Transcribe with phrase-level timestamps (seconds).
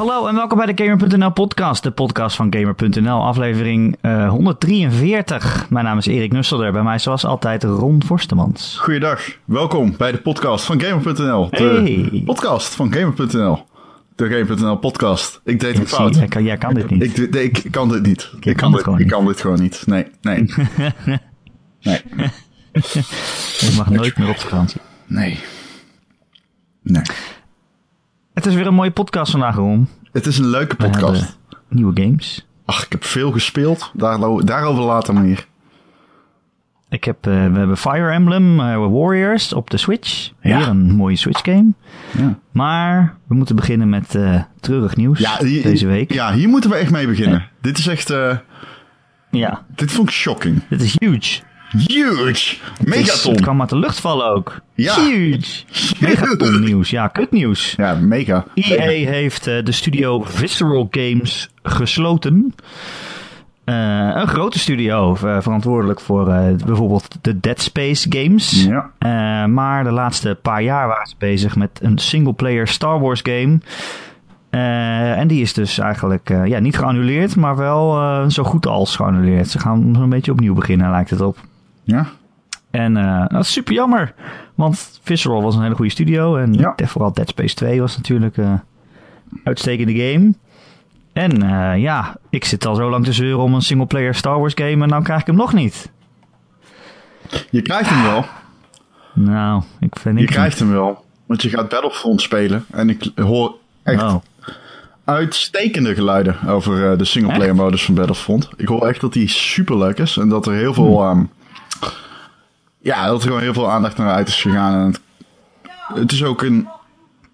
[0.00, 5.70] Hallo en welkom bij de Gamer.nl podcast, de podcast van Gamer.nl, aflevering uh, 143.
[5.70, 8.78] Mijn naam is Erik Nusselder, bij mij zoals altijd Ron Forstemans.
[8.80, 11.50] Goeiedag, welkom bij de podcast van Gamer.nl.
[11.50, 11.56] De
[12.10, 12.22] Hey.
[12.24, 13.64] podcast van Gamer.nl.
[14.14, 15.40] De Gamer.nl podcast.
[15.44, 16.14] Ik deed het Zie, fout.
[16.14, 17.18] jij kan, jij kan dit niet.
[17.34, 18.32] Ik, ik kan dit niet.
[18.40, 19.14] Ik, kan dit, gewoon ik niet.
[19.14, 19.82] kan dit gewoon niet.
[19.86, 20.36] Nee, nee.
[21.82, 22.00] nee,
[23.60, 24.80] Ik mag nooit meer op vakantie.
[25.06, 25.38] nee.
[26.82, 27.02] Nee.
[28.40, 29.88] Het is weer een mooie podcast vandaag, Ron.
[30.12, 31.38] Het is een leuke podcast.
[31.68, 32.46] nieuwe games.
[32.64, 33.90] Ach, ik heb veel gespeeld.
[33.94, 35.46] Daarlo- daarover later meer.
[36.88, 40.30] Ik heb, eh, we hebben Fire Emblem eh, Warriors op de Switch.
[40.40, 40.58] Ja.
[40.58, 41.72] Weer een mooie Switch game.
[42.18, 42.38] Ja.
[42.52, 46.12] Maar we moeten beginnen met eh treurig nieuws hier- deze week.
[46.12, 47.46] Ja, hier moeten we echt mee beginnen.
[47.60, 48.08] Dit is echt...
[49.30, 50.62] Ja, dit vond ik shocking.
[50.68, 51.40] dit is huge.
[51.76, 52.56] Huge!
[52.84, 53.32] Megaton!
[53.32, 54.60] Het kan uit de lucht vallen ook.
[54.74, 54.94] Ja.
[54.94, 55.64] Huge.
[56.00, 56.90] Megaton nieuws.
[56.90, 57.74] Ja, kutnieuws.
[57.76, 58.44] Ja, mega.
[58.54, 62.54] EA heeft eh, de studio Visceral Games gesloten.
[63.64, 63.74] Eh,
[64.14, 66.24] een grote studio, eh, verantwoordelijk voor
[66.66, 68.66] bijvoorbeeld de Dead Space games.
[68.98, 69.46] Ja.
[69.46, 73.58] Maar de laatste paar jaar waren ze bezig met een single-player Star Wars game.
[75.16, 79.48] En die is dus eigenlijk ja, niet geannuleerd, maar wel zo goed als geannuleerd.
[79.48, 81.38] Ze gaan zo'n beetje opnieuw beginnen, lijkt het op.
[81.90, 82.06] Ja.
[82.70, 84.14] En eh, dat is super jammer.
[84.54, 86.36] Want Visceral was een hele goede studio.
[86.36, 86.74] En Ja.
[86.76, 88.60] vooral Dead Space 2 was natuurlijk een
[89.44, 90.34] uitstekende game.
[91.12, 94.54] En eh, ja, ik zit al zo lang te zeuren om een singleplayer Star Wars
[94.54, 94.82] game.
[94.82, 95.90] En nou krijg ik hem nog niet.
[97.50, 98.24] Je krijgt hem wel.
[99.14, 100.30] Nou, ik vind Je niet.
[100.30, 101.04] krijgt hem wel.
[101.26, 102.64] Want je gaat Battlefront spelen.
[102.70, 104.14] En ik hoor echt Oh,
[105.04, 108.48] uitstekende geluiden over eh, de singleplayer modus van Battlefront.
[108.56, 110.16] Ik hoor echt dat die super leuk is.
[110.16, 111.02] En dat er heel veel...
[111.02, 111.22] ehm,
[112.80, 114.74] ja, dat er gewoon heel veel aandacht naar uit is gegaan.
[114.74, 115.00] En het,
[115.94, 116.68] het is ook een...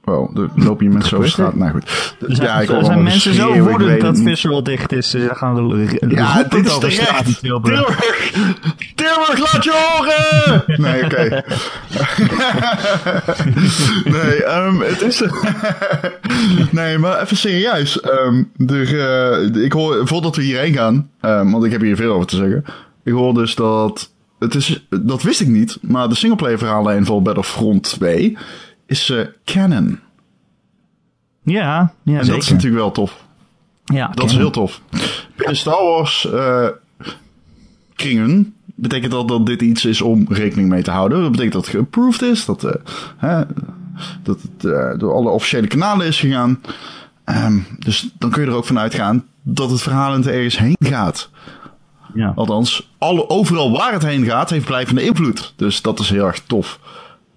[0.04, 1.54] Wow, er lopen hier mensen over gebeurt straat.
[1.54, 2.14] Nou goed.
[2.36, 4.18] zijn, ja, ik hoor er zijn mensen zo woedend dat.
[4.18, 5.10] Visceral dicht is.
[5.10, 7.40] Ze gaan de Ja, dit is terecht.
[7.40, 7.84] Tilburg.
[7.86, 8.32] Tilburg!
[8.94, 10.64] Tilburg, laat je horen!
[10.86, 11.28] Nee, oké.
[14.16, 15.22] nee, ehm, het is...
[16.70, 18.00] nee, maar even serieus.
[18.00, 22.12] Ehm, er, eh, ik hoor, voordat we hierheen gaan, ehm, want ik heb hier veel
[22.12, 22.64] over te zeggen.
[23.04, 24.14] Ik hoor dus dat...
[24.38, 28.36] Het is, dat wist ik niet, maar de singleplayer verhaallijn van Battlefront 2
[28.86, 29.98] is eh, canon.
[31.42, 33.24] Ja, ja En dat is natuurlijk wel tof.
[33.84, 34.80] Ja, Dat is heel tof.
[35.36, 36.68] Binnen Star Wars eh,
[37.94, 41.20] kringen betekent dat dat dit iets is om rekening mee te houden.
[41.20, 42.74] Dat betekent dat het geapproved is, dat, eh,
[43.16, 43.44] hè,
[44.22, 44.60] dat het
[45.00, 46.60] door alle officiële kanalen is gegaan.
[47.24, 51.30] Ehm, dus dan kun je er ook van uitgaan dat het verhalend ergens heen gaat.
[52.16, 52.32] Ja.
[52.36, 55.52] Althans, alle, overal waar het heen gaat, heeft blijvende invloed.
[55.56, 56.78] Dus dat is heel erg tof.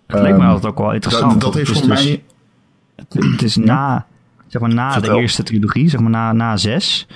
[0.07, 1.31] Het leek me Ehm, altijd ook wel interessant.
[1.31, 2.23] Dat, dat heeft is voor dus- mij...
[3.09, 4.05] Het is na,
[4.47, 5.15] zeg maar, na Vertel.
[5.15, 7.07] de eerste trilogie, zeg maar na, na zes.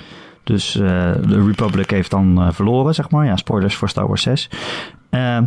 [0.44, 0.80] Dus eh,
[1.26, 3.26] de Republic heeft dan eh, verloren, zeg maar.
[3.26, 4.48] Ja, spoilers voor Star Wars 6.
[5.10, 5.44] Eh, eh,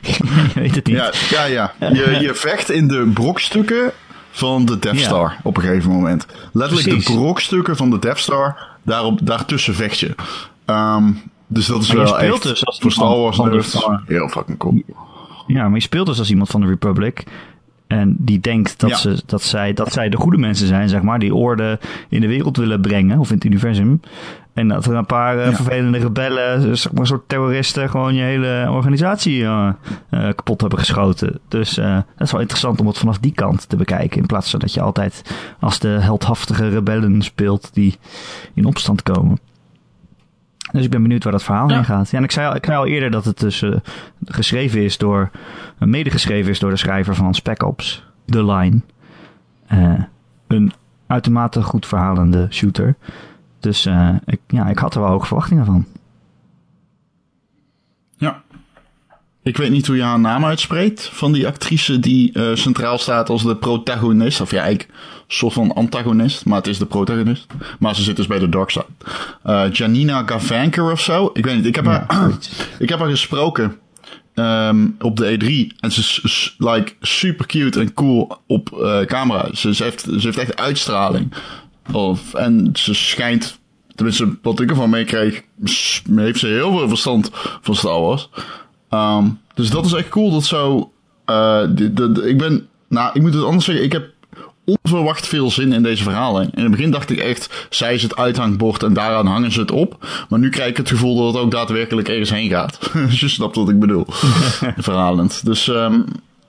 [0.00, 0.96] je weet het niet.
[0.96, 1.72] Ja, ja, ja.
[1.92, 3.92] Je, je vecht in de brokstukken
[4.30, 5.04] van de Death Ja.
[5.04, 6.26] Star op een gegeven moment.
[6.52, 7.06] Letterlijk Precies.
[7.06, 10.14] de brokstukken van de Death Star, daarop, daartussen vecht je.
[10.64, 11.12] Ehm,
[11.46, 13.36] dus dat is Maar je wel speelt echt dus als voor Star Wars
[14.06, 14.82] heel fucking cool.
[15.46, 17.24] Ja, maar je speelt dus als iemand van de Republic.
[17.86, 18.96] En die denkt dat, Ja.
[18.96, 21.18] ze, dat, zij, dat zij de goede mensen zijn, zeg maar.
[21.18, 24.00] Die orde in de wereld willen brengen, of in het universum.
[24.54, 25.52] En dat er een paar eh, Ja.
[25.54, 29.68] vervelende rebellen, zeg maar een soort terroristen, gewoon je hele organisatie eh,
[30.10, 31.40] eh, kapot hebben geschoten.
[31.48, 34.20] Dus eh, dat is wel interessant om het vanaf die kant te bekijken.
[34.20, 37.96] In plaats van dat je altijd als de heldhaftige rebellen speelt die
[38.54, 39.38] in opstand komen.
[40.76, 41.74] Dus ik ben benieuwd waar dat verhaal Ja.
[41.74, 42.10] heen gaat.
[42.10, 43.76] Ja, en ik zei, al, ik zei al eerder dat het dus eh,
[44.24, 45.30] geschreven is door,
[45.78, 48.80] uh, medegeschreven is door de schrijver van Spec Ops, The Line.
[49.66, 50.02] Eh,
[50.46, 50.72] een
[51.06, 52.96] uitermate goed verhalende shooter.
[53.60, 55.84] Dus eh, ik, ja, ik had er wel hoge verwachtingen van.
[58.16, 58.42] Ja.
[59.46, 63.28] Ik weet niet hoe je haar naam uitspreekt van die actrice die eh, centraal staat
[63.28, 64.40] als de protagonist.
[64.40, 67.46] Of ja, eigenlijk een soort van antagonist, maar het is de protagonist.
[67.78, 68.86] Maar ze zit dus bij de dark side.
[69.42, 71.30] Eh, Janina Gavanker of zo.
[71.32, 72.06] Ik weet niet, ik heb, haar,
[72.78, 73.76] ik heb haar gesproken
[74.34, 75.76] ehm, op de E3.
[75.80, 79.48] En ze is like, super cute en cool op eh, camera.
[79.54, 81.32] Ze, ze, heeft, ze heeft echt uitstraling.
[81.92, 83.58] Of, en ze schijnt,
[83.94, 85.42] tenminste wat ik ervan meekreeg,
[86.14, 88.28] heeft ze heel veel verstand van Star Wars.
[88.90, 89.24] Ehm,
[89.54, 90.90] dus dat is echt cool dat zo.
[91.24, 92.68] eh, de, de, de- ik ben.
[92.88, 93.84] Nou, ik moet het anders zeggen.
[93.84, 94.08] Ik heb
[94.64, 96.50] onverwacht veel zin in deze verhalen.
[96.54, 99.70] In het begin dacht ik echt, zij is het uithangbord en daaraan hangen ze het
[99.70, 100.06] op.
[100.28, 102.90] Maar nu krijg ik het gevoel dat het ook daadwerkelijk ergens heen gaat.
[102.92, 104.04] Dus je snapt wat ik bedoel.
[104.76, 105.44] Verhalend.
[105.44, 106.00] Dus ehm,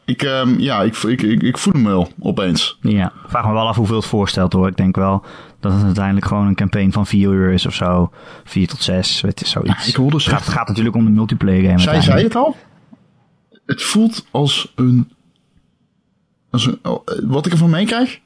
[0.05, 2.77] Ik, ehm, ja, ik, ik, ik, ik voel hem wel opeens.
[2.81, 4.67] Ja, ik vraag me wel af hoeveel het voorstelt hoor.
[4.67, 5.23] Ik denk wel
[5.59, 8.11] dat het uiteindelijk gewoon een campaign van 4 uur is of zo.
[8.43, 9.83] 4 tot 6, weet je, zoiets.
[9.83, 11.79] Ja, ik hoorde het, ze- gaat, het gaat natuurlijk om de multiplayer game.
[11.79, 12.55] Zij zei het al.
[13.65, 15.11] Het voelt als een.
[16.51, 18.19] Als een oh, eh, wat ik ervan meekrijg.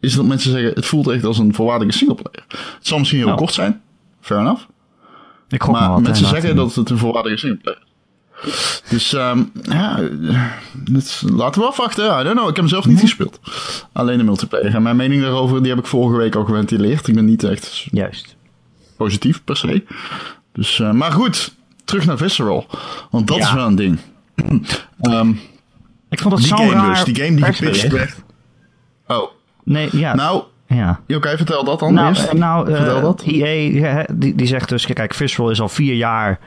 [0.00, 2.44] Is dat mensen zeggen: het voelt echt als een volwaardige singleplayer.
[2.48, 3.36] Het zal misschien heel Oh.
[3.36, 3.80] kort zijn.
[4.20, 4.62] Fair enough.
[5.48, 7.91] Ik Maar maar wat, mensen zeggen dat het een volwaardige singleplayer is.
[8.88, 10.42] Dus ehm, ja, eh,
[11.20, 12.04] laten we afwachten.
[12.04, 12.40] I don't know.
[12.40, 13.40] Ik heb hem zelf niet gespeeld.
[13.92, 14.74] Alleen de multiplayer.
[14.74, 17.08] En mijn mening daarover die heb ik vorige week al geventileerd.
[17.08, 18.36] Ik ben niet echt Juist.
[18.96, 19.84] positief per se.
[20.52, 21.54] Dus, eh, maar goed,
[21.84, 22.66] terug naar Visceral.
[23.10, 23.42] Want dat Ja.
[23.46, 23.98] is wel een ding.
[25.00, 25.30] Ehm,
[26.10, 28.14] Ik vond dat die zo'n game raar dus, die game die gepitcht werd.
[29.06, 29.30] Oh,
[29.64, 30.14] Nee, ja.
[30.14, 31.00] nou, ja.
[31.08, 32.24] oké, vertel dat dan Nou, eerst.
[32.26, 33.22] eh, nou eh, Vertel dat.
[33.26, 36.38] EA die, die zegt dus, kijk, Visceral is al vier jaar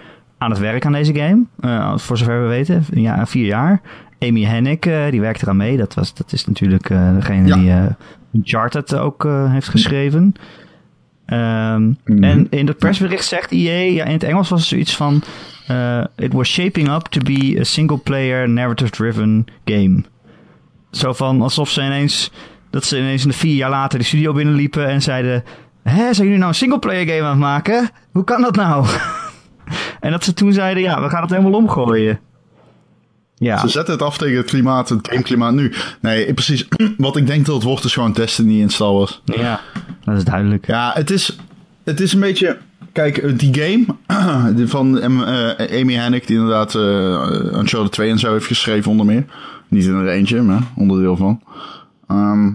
[0.45, 1.43] aan het werk aan deze game.
[1.59, 3.81] Eh, voor zover we weten, ja, vier jaar.
[4.19, 5.77] Amy Hennig, eh, die werkt eraan mee.
[5.77, 7.55] Dat, was, dat is natuurlijk eh, degene Ja.
[7.55, 7.95] die
[8.41, 10.33] Uncharted ook heeft geschreven.
[11.25, 12.23] Ehm, Mhm.
[12.23, 15.21] En in het persbericht zegt EA, ja, in het Engels was het zoiets van...
[16.15, 20.03] It was shaping up to be a single-player, narrative-driven game.
[20.91, 22.31] Zo van, alsof ze ineens...
[22.69, 25.43] Dat ze ineens een vier jaar later de studio binnenliepen en zeiden...
[25.83, 27.89] Hè, zijn jullie nou een singleplayer game aan het maken?
[28.11, 28.85] Hoe kan dat nou?
[29.99, 32.19] en dat ze toen zeiden, ja, we gaan het helemaal omgooien.
[33.37, 35.73] Ja, Ze zetten het af tegen het klimaat, het gameklimaat nu.
[36.01, 36.67] Nee, precies.
[36.97, 39.21] Wat ik denk dat het wordt is gewoon Destiny in Star Wars.
[39.25, 39.61] ja,
[40.03, 40.67] dat is duidelijk.
[40.67, 41.37] Ja, het is,
[41.83, 42.57] het is een beetje...
[42.91, 48.19] Kijk, eh, die game van em, eh, Amy Hennig, die inderdaad eh Uncharted 2 en
[48.19, 49.25] zo heeft geschreven onder meer.
[49.67, 51.41] Niet in er eentje, maar onderdeel van.
[52.07, 52.51] Ehm,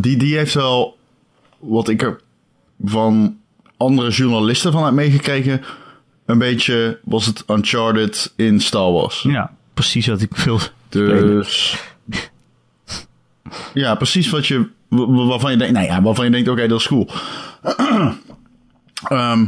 [0.00, 0.98] die, die heeft wel,
[1.58, 2.20] wat ik er
[2.84, 3.36] van
[3.76, 5.62] andere journalisten van heb meegekregen,
[6.26, 9.22] een beetje was het Uncharted in Star Wars.
[9.22, 10.60] Ja, precies wat ik wil.
[10.88, 11.76] Dus.
[13.74, 14.68] Ja, precies wat je.
[14.88, 15.72] wa- wa- Waarvan je denkt.
[15.74, 17.10] Nou ja, waarvan je denkt: oké, dat is cool.
[19.08, 19.46] Ehm,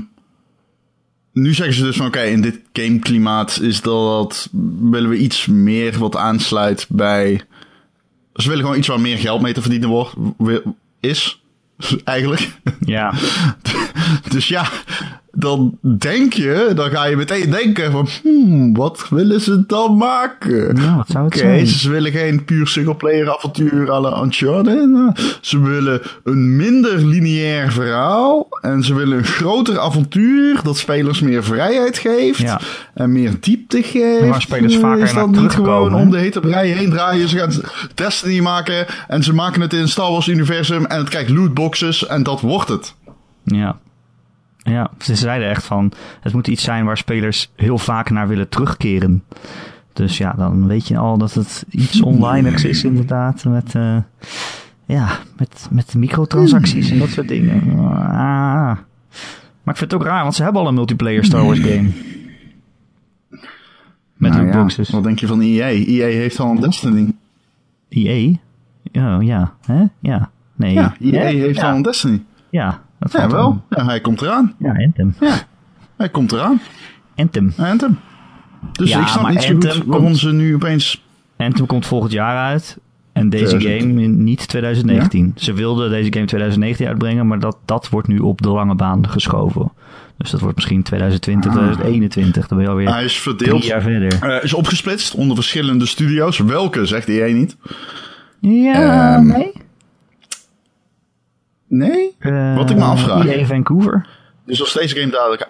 [1.32, 4.48] nu zeggen ze dus van: oké, in dit gameklimaat is dat.
[4.90, 7.40] willen we iets meer wat aansluit bij.
[8.34, 10.14] Ze willen gewoon iets waar meer geld mee te verdienen wordt,
[11.00, 11.42] is.
[12.04, 12.50] Eigenlijk.
[12.80, 13.14] Ja,
[14.32, 14.68] Dus ja,
[15.38, 20.76] dan denk je, dan ga je meteen denken van, hmm, wat willen ze dan maken?
[20.76, 24.88] Ja, wat zou het Oké, ze willen geen puur singleplayer avontuur à la Uncharted.
[24.88, 28.48] Nou, Ze willen een minder lineair verhaal.
[28.60, 32.38] En ze willen een groter avontuur dat spelers meer vrijheid geeft.
[32.38, 32.60] Ja.
[32.94, 34.22] En meer diepte geeft.
[34.22, 37.28] En waar spelers Eh, vaker Is dat niet gewoon om de hete brei heen draaien?
[37.28, 37.52] Ze gaan
[37.94, 40.84] Destiny maken en ze maken het in Star Wars universum.
[40.84, 42.94] En het krijgt lootboxes en dat wordt het.
[43.44, 43.78] Ja.
[44.68, 48.48] Ja, ze zeiden echt van, het moet iets zijn waar spelers heel vaak naar willen
[48.48, 49.24] terugkeren.
[49.92, 53.96] Dus ja, dan weet je al dat het iets online is inderdaad, met, eh,
[54.86, 57.62] ja, met, met microtransacties en dat soort dingen.
[57.78, 58.76] Ah.
[59.62, 61.88] Maar ik vind het ook raar, want ze hebben al een multiplayer Star Wars game.
[64.14, 64.90] Met Nou ja, lootboxes.
[64.90, 65.66] wat denk je van EA?
[65.66, 67.12] EA heeft al een Destiny.
[67.88, 68.36] EA?
[68.92, 69.54] Oh, ja.
[69.66, 69.84] Hè?
[70.00, 70.30] Ja.
[70.56, 70.72] Nee.
[70.72, 71.70] Ja, EA heeft ja.
[71.70, 72.22] al een Destiny.
[72.50, 73.62] Ja, dat Ja, wel.
[73.70, 74.54] Ja, hij komt eraan.
[74.58, 75.14] Ja, Anthem.
[75.96, 76.60] Hij komt eraan.
[77.16, 77.52] Anthem.
[77.56, 77.98] Anthem.
[78.72, 81.04] Dus Ja, ik snap niet zo goed waarom komt- ze nu opeens...
[81.36, 82.78] Anthem komt volgend jaar uit.
[83.12, 83.82] En deze 2000.
[83.90, 85.32] game in niet 2019.
[85.36, 89.08] Ze wilden deze game 2019 uitbrengen, maar dat, dat wordt nu op de lange baan
[89.08, 89.72] geschoven.
[90.16, 92.48] Dus dat wordt misschien 2020, 2021.
[92.48, 93.64] Dan ben je alweer Hij is verdeeld.
[93.64, 94.22] jaar verder.
[94.22, 96.38] eh, is opgesplitst onder verschillende studio's.
[96.38, 97.56] Welke, zegt EA niet.
[98.40, 99.52] Ja, Ehm, nee.
[101.68, 102.14] Nee?
[102.18, 103.26] Eh, wat ik me afvraag.
[103.26, 104.06] EA Vancouver.
[104.44, 105.48] Dus als deze game dadelijk...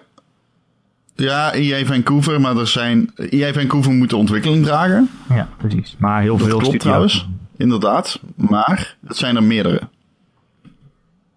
[1.15, 3.11] Ja, EA Vancouver, maar er zijn...
[3.15, 5.09] EA Vancouver moet de ontwikkeling dragen.
[5.29, 5.95] Ja, precies.
[5.97, 7.27] Maar heel Dat veel klopt trouwens.
[7.57, 8.19] Inderdaad.
[8.35, 9.81] Maar het zijn er meerdere.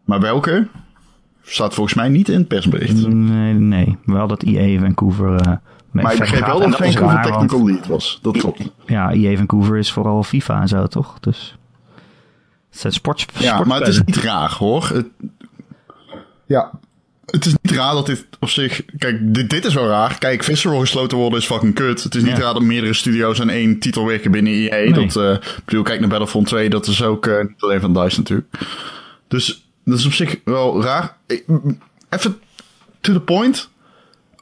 [0.04, 0.66] Maar welke?
[1.42, 3.06] Staat volgens mij niet in het persbericht.
[3.06, 3.96] Nee, nee.
[4.04, 5.34] Wel dat EA Vancouver...
[5.34, 5.52] eh
[5.90, 8.18] Maar ik begreep wel dat Vancouver raar, technical lead was.
[8.22, 8.70] Dat klopt.
[8.86, 11.20] Ja, EA Vancouver is vooral FIFA en zo, toch?
[11.20, 11.56] Dus...
[12.72, 14.88] Het zijn sports, Ja, maar het is niet raar hoor.
[14.88, 15.06] Het,
[16.46, 16.70] ja.
[17.26, 18.82] Het is niet raar dat dit op zich...
[18.98, 20.18] Kijk, dit, dit is wel raar.
[20.18, 22.02] Kijk, Visceral gesloten worden is fucking kut.
[22.02, 22.42] Het is niet Ja.
[22.42, 24.90] raar dat meerdere studio's aan één titel werken binnen EA.
[24.90, 24.92] Nee.
[24.92, 26.68] Dat, eh, ik bedoel, kijk naar Battlefront 2.
[26.70, 28.48] Dat is ook eh, niet alleen van DICE natuurlijk.
[29.28, 31.16] Dus dat is op zich wel raar.
[32.08, 32.40] Even
[33.00, 33.68] to the point.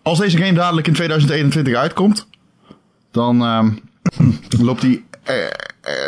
[0.03, 2.29] Als deze game dadelijk in 2021 uitkomt...
[3.11, 3.71] Dan ehm,
[4.67, 5.35] loopt die, eh,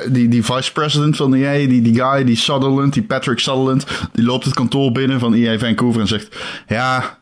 [0.08, 4.24] die, die vice president van EA, die, die guy, die Sutherland, die Patrick Sutherland, die
[4.24, 6.36] loopt het kantoor binnen van EA Vancouver en zegt:
[6.68, 7.18] Ja,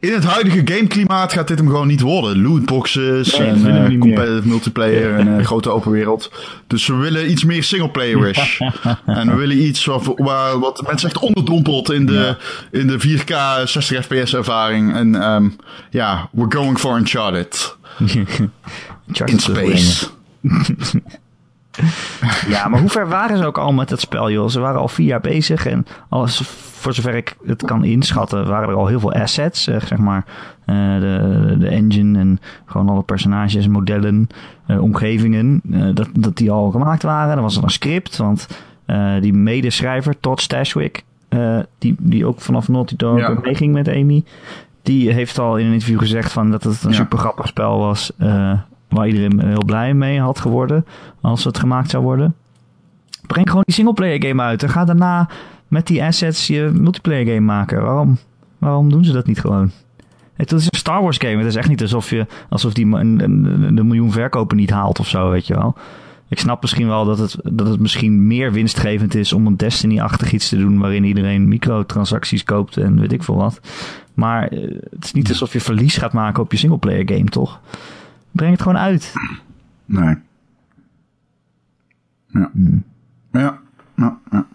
[0.00, 2.42] in het huidige gameklimaat gaat dit hem gewoon niet worden.
[2.42, 6.30] Lootboxes Nee, en eh, niet competitive multiplayer en een grote open wereld.
[6.66, 8.60] Dus we willen iets meer singleplayerish.
[9.06, 12.36] en we willen iets wat, waar, wat mensen echt onderdompelt in de,
[12.70, 14.94] in de 4K 60 fps ervaring.
[14.94, 15.48] En ehm,
[15.90, 17.76] ja, we're going for Uncharted.
[19.08, 20.08] Uncharted In space.
[22.48, 24.48] Ja, maar hoe ver waren ze ook al met dat spel, joh?
[24.48, 26.40] Ze waren al vier jaar bezig en alles,
[26.80, 30.24] voor zover ik het kan inschatten, waren er al heel veel assets, eh, zeg maar.
[30.66, 34.26] eh, de, de engine en gewoon alle personages, modellen,
[34.66, 35.60] eh, omgevingen,
[35.94, 37.36] dat, dat die al gemaakt waren.
[37.36, 38.46] Er was er een script, want
[39.20, 41.04] die medeschrijver, Todd Stashwick,
[41.78, 43.38] die, die ook vanaf Naughty Dog Ja.
[43.42, 44.24] meeging met Amy,
[44.82, 46.96] die heeft al in een interview gezegd van dat het een Ja.
[46.96, 48.12] super grappig spel was.
[48.90, 50.86] Waar iedereen heel blij mee had geworden
[51.20, 52.34] als het gemaakt zou worden.
[53.26, 55.28] Breng gewoon die singleplayer game uit en ga daarna
[55.68, 57.82] met die assets je multiplayer game maken.
[57.82, 58.18] Waarom,
[58.58, 59.70] waarom doen ze dat niet gewoon?
[60.34, 61.36] Het is een Star Wars game.
[61.36, 64.98] Het is echt niet alsof, je, alsof die een, een, een miljoen verkopen niet haalt
[64.98, 65.76] of zo, weet je wel.
[66.28, 70.32] Ik snap misschien wel dat het, dat het misschien meer winstgevend is om een Destiny-achtig
[70.32, 73.60] iets te doen waarin iedereen microtransacties koopt en weet ik veel wat.
[74.14, 77.60] Maar eh, het is niet alsof je verlies gaat maken op je singleplayer game, toch?
[78.32, 79.12] Breng het gewoon uit.
[79.84, 80.16] Nee.
[82.26, 82.50] Ja.
[83.32, 83.60] Ja.
[83.96, 84.46] ja, ja.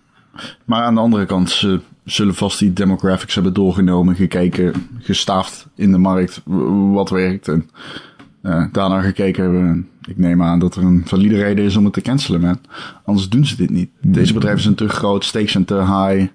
[0.65, 5.91] Maar aan de andere kant, ze zullen vast die demographics hebben doorgenomen, gekeken, gestaafd in
[5.91, 6.41] de markt,
[6.91, 7.48] wat werkt.
[7.48, 7.70] En
[8.41, 9.89] eh, daarna gekeken hebben.
[10.08, 12.60] Ik neem aan dat er een valide reden is om het te cancelen, man.
[13.03, 13.89] Anders doen ze dit niet.
[14.01, 16.32] Deze bedrijven zijn te groot, stakes zijn te high.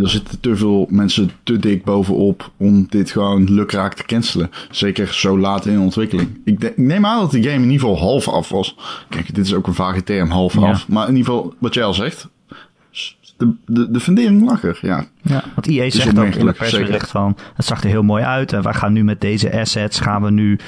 [0.00, 4.50] Er zitten te veel mensen te dik bovenop om dit gewoon lukraak te cancelen.
[4.70, 6.40] Zeker zo laat in ontwikkeling.
[6.44, 8.76] Ik, de- ik neem aan dat die game in ieder geval half af was.
[9.08, 10.60] Kijk, dit is ook een vage term, half Ja.
[10.70, 10.88] af.
[10.88, 12.28] Maar in ieder geval, wat jij al zegt.
[13.36, 15.04] De, de, de fundering lag er, ja.
[15.22, 17.36] Ja, want is zegt ook in het opmerkelijk, persbericht van...
[17.54, 20.00] Het zag er heel mooi uit en wij gaan nu met deze assets...
[20.00, 20.58] gaan we nu...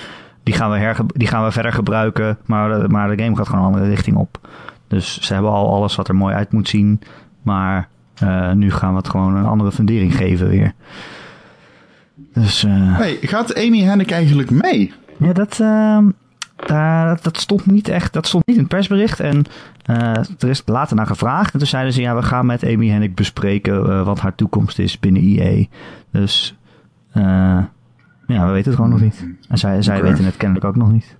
[0.43, 2.39] Die gaan we, herge, die gaan we verder gebruiken.
[2.47, 4.49] Maar, de- maar de game gaat gewoon een andere richting op.
[4.89, 7.01] Dus ze hebben al alles wat er mooi uit moet zien.
[7.43, 10.73] Maar eh, nu gaan we het gewoon een andere fundering geven weer.
[12.15, 14.93] Dus eh, Hey, gaat Amy Hennig eigenlijk mee?
[15.19, 16.11] ja, dat, ehm,
[16.57, 18.13] daar, dat, dat stond niet echt.
[18.13, 19.21] Dat stond niet in het persbericht.
[19.21, 19.45] En
[19.85, 21.53] eh, er is later naar gevraagd.
[21.53, 25.01] En toen zeiden ze: ja, we gaan met Amy Hennig bespreken wat haar toekomst is
[25.01, 25.65] binnen EA.
[26.11, 26.57] Dus
[28.27, 29.27] ja, we weten het gewoon nog niet.
[29.49, 31.17] En zij, zij weten het kennelijk ook nog niet.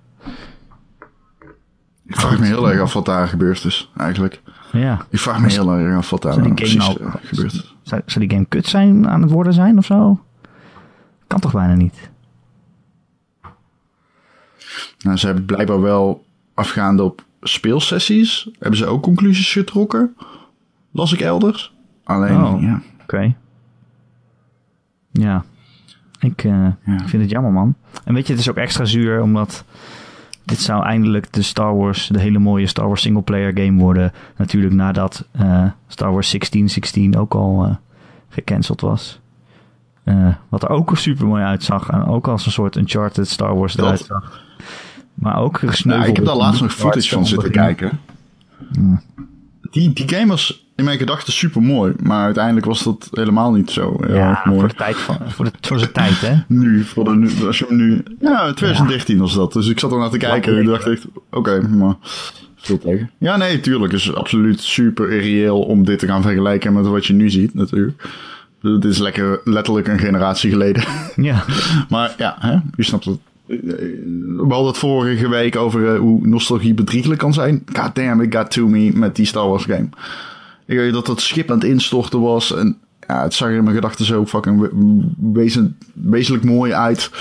[2.05, 4.41] Ik vraag me heel erg af wat daar gebeurd is, eigenlijk.
[4.71, 5.05] Ja.
[5.09, 7.75] Ik vraag me heel erg af wat daar nou precies nou- eh, gebeurd is.
[7.81, 10.19] Zou, zou die game kut zijn aan het worden zijn of zo?
[11.27, 12.09] Kan toch bijna niet?
[14.99, 18.49] Nou, ze hebben blijkbaar wel afgaande op speelsessies.
[18.59, 20.15] Hebben ze ook conclusies getrokken?
[20.91, 21.73] Las ik elders.
[22.03, 22.61] Alleen, Oh.
[22.61, 22.81] ja.
[23.01, 23.35] Oké.
[25.11, 25.43] Ja.
[26.19, 26.51] Ik, eh,
[26.85, 26.93] Ja.
[27.01, 27.75] ik vind het jammer, man.
[28.03, 29.63] En weet je, het is ook extra zuur, omdat
[30.47, 34.11] dit zou eindelijk de Star Wars, de hele mooie Star Wars singleplayer game worden.
[34.37, 37.75] Natuurlijk nadat eh, Star Wars 1616 ook al eh,
[38.29, 39.19] gecanceld was.
[40.03, 41.89] Eh, wat er ook super mooi uitzag.
[41.89, 44.45] En ook als een soort Uncharted Star Wars Dat- eruit zag.
[45.13, 46.09] Maar ook Nou, gesneuveld.
[46.09, 47.99] ik heb daar laatst nog footage van zitten kijken.
[49.71, 51.93] Die, die game was in mijn gedachten super mooi.
[52.03, 54.59] Maar uiteindelijk was dat helemaal niet zo heel Ja, mooi.
[54.59, 56.35] voor de tijd van, voor, de, voor zijn tijd, hè?
[56.55, 58.03] Nu, voor de, nu, als je hem nu...
[58.19, 59.53] Ja, 2013 was dat.
[59.53, 61.05] Dus ik zat er naar te kijken en ik dacht echt...
[61.31, 61.95] Oké, maar...
[62.55, 63.09] Veel tegen.
[63.17, 63.91] Ja, nee, tuurlijk.
[63.91, 67.53] Het is absoluut super irreëel om dit te gaan vergelijken met wat je nu ziet,
[67.53, 68.03] natuurlijk.
[68.61, 70.83] Het is lekker, letterlijk een generatie geleden.
[71.15, 71.43] Ja.
[71.89, 73.17] maar ja, hè, je snapt het.
[73.45, 77.63] We hadden het vorige week over eh, hoe nostalgie bedriegelijk kan zijn.
[77.73, 79.89] God damn, it got to me met die Star Wars game.
[80.67, 82.55] Ik weet dat dat schip aan het instorten was.
[82.55, 87.11] En ja, het zag er in mijn gedachten zo fucking we- wezen, wezenlijk mooi uit.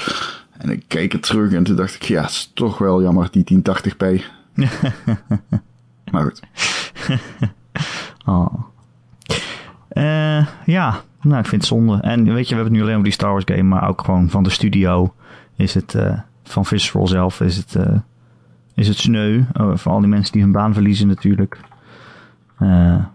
[0.59, 3.29] En ik keek het terug en toen dacht ik, ja, het is toch wel jammer,
[3.31, 4.23] die 1080p.
[6.13, 6.41] maar goed.
[8.25, 8.55] Oh.
[9.89, 12.01] Eh, ja, nou, ik vind het zonde.
[12.01, 14.05] En weet je, we hebben het nu alleen over die Star Wars game, maar ook
[14.05, 15.15] gewoon van de studio
[15.57, 17.97] is het, eh, van Visceral zelf is het, eh,
[18.75, 19.43] is het sneu.
[19.61, 21.61] Oh, voor al die mensen die hun baan verliezen natuurlijk.
[22.59, 22.69] Eh,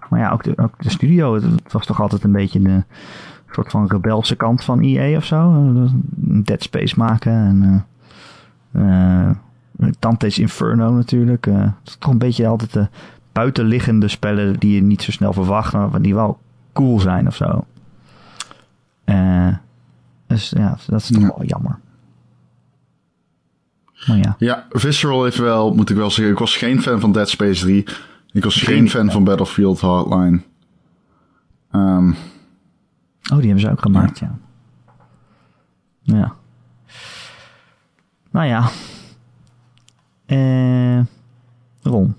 [0.09, 2.83] maar ja, ook de, ook de studio, het, het was toch altijd een beetje de
[3.51, 5.51] soort van rebelse kant van EA of zo.
[5.75, 5.91] Eh,
[6.43, 7.85] Dead Space maken en
[8.71, 9.29] eh,
[9.99, 11.45] Dante's Inferno natuurlijk.
[11.45, 12.87] Het is toch een beetje altijd de
[13.31, 16.39] buitenliggende spellen die je niet zo snel verwacht, maar die wel
[16.73, 17.65] cool zijn of zo.
[20.27, 21.27] Dus ja, dat is toch Ja.
[21.37, 21.79] wel jammer.
[24.07, 24.35] Maar ja.
[24.37, 27.61] Ja, Visceral heeft wel, moet ik wel zeggen, ik was geen fan van Dead Space
[27.63, 27.85] 3.
[28.31, 30.41] Ik was geen fan van Battlefield Hardline.
[31.71, 32.09] Ehm,
[33.31, 34.37] Oh, die hebben ze ook gemaakt, ja.
[36.01, 36.33] Ja.
[38.31, 38.69] Nou ja.
[40.25, 40.99] Eh
[41.81, 42.15] Ron.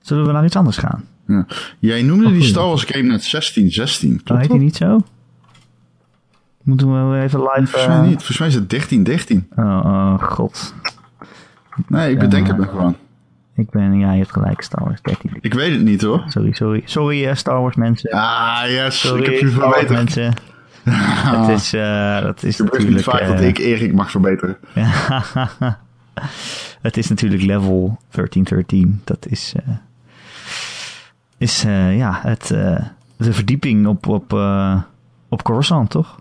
[0.00, 1.04] Zullen we naar iets anders gaan?
[1.26, 1.46] Ja.
[1.78, 2.48] Jij noemde die goeie.
[2.48, 4.10] Star Wars game net 1616.
[4.12, 4.56] Oh, Klopt heet dat?
[4.58, 5.00] die niet zo?
[6.62, 7.66] Moeten we even live...
[7.66, 8.16] Volgens mij eh, niet.
[8.16, 9.46] Volgens mij is het 1313.
[9.56, 10.74] Oh, oh, god.
[11.88, 12.52] Nee, ik bedenk Ja.
[12.52, 12.96] het me gewoon.
[13.56, 13.98] Ik ben...
[13.98, 15.38] Ja, je hebt gelijk, Star Wars 13.
[15.40, 16.24] Ik weet het niet hoor.
[16.28, 16.82] Sorry, sorry.
[16.84, 18.10] Sorry, eh, Star Wars mensen.
[18.10, 19.00] Ah, yes.
[19.00, 19.88] sorry, ik heb je verbeterd.
[19.90, 20.34] mensen.
[21.36, 23.04] Het is, eh, dat is natuurlijk...
[23.04, 24.56] vaak dat eh, ik Erik mag verbeteren.
[26.82, 29.00] het is natuurlijk level 1313.
[29.04, 29.52] Dat is...
[29.56, 29.74] eh,
[31.38, 32.46] is eh, ja, het,
[33.16, 34.32] de verdieping op, op,
[35.28, 36.20] op Coruscant, toch?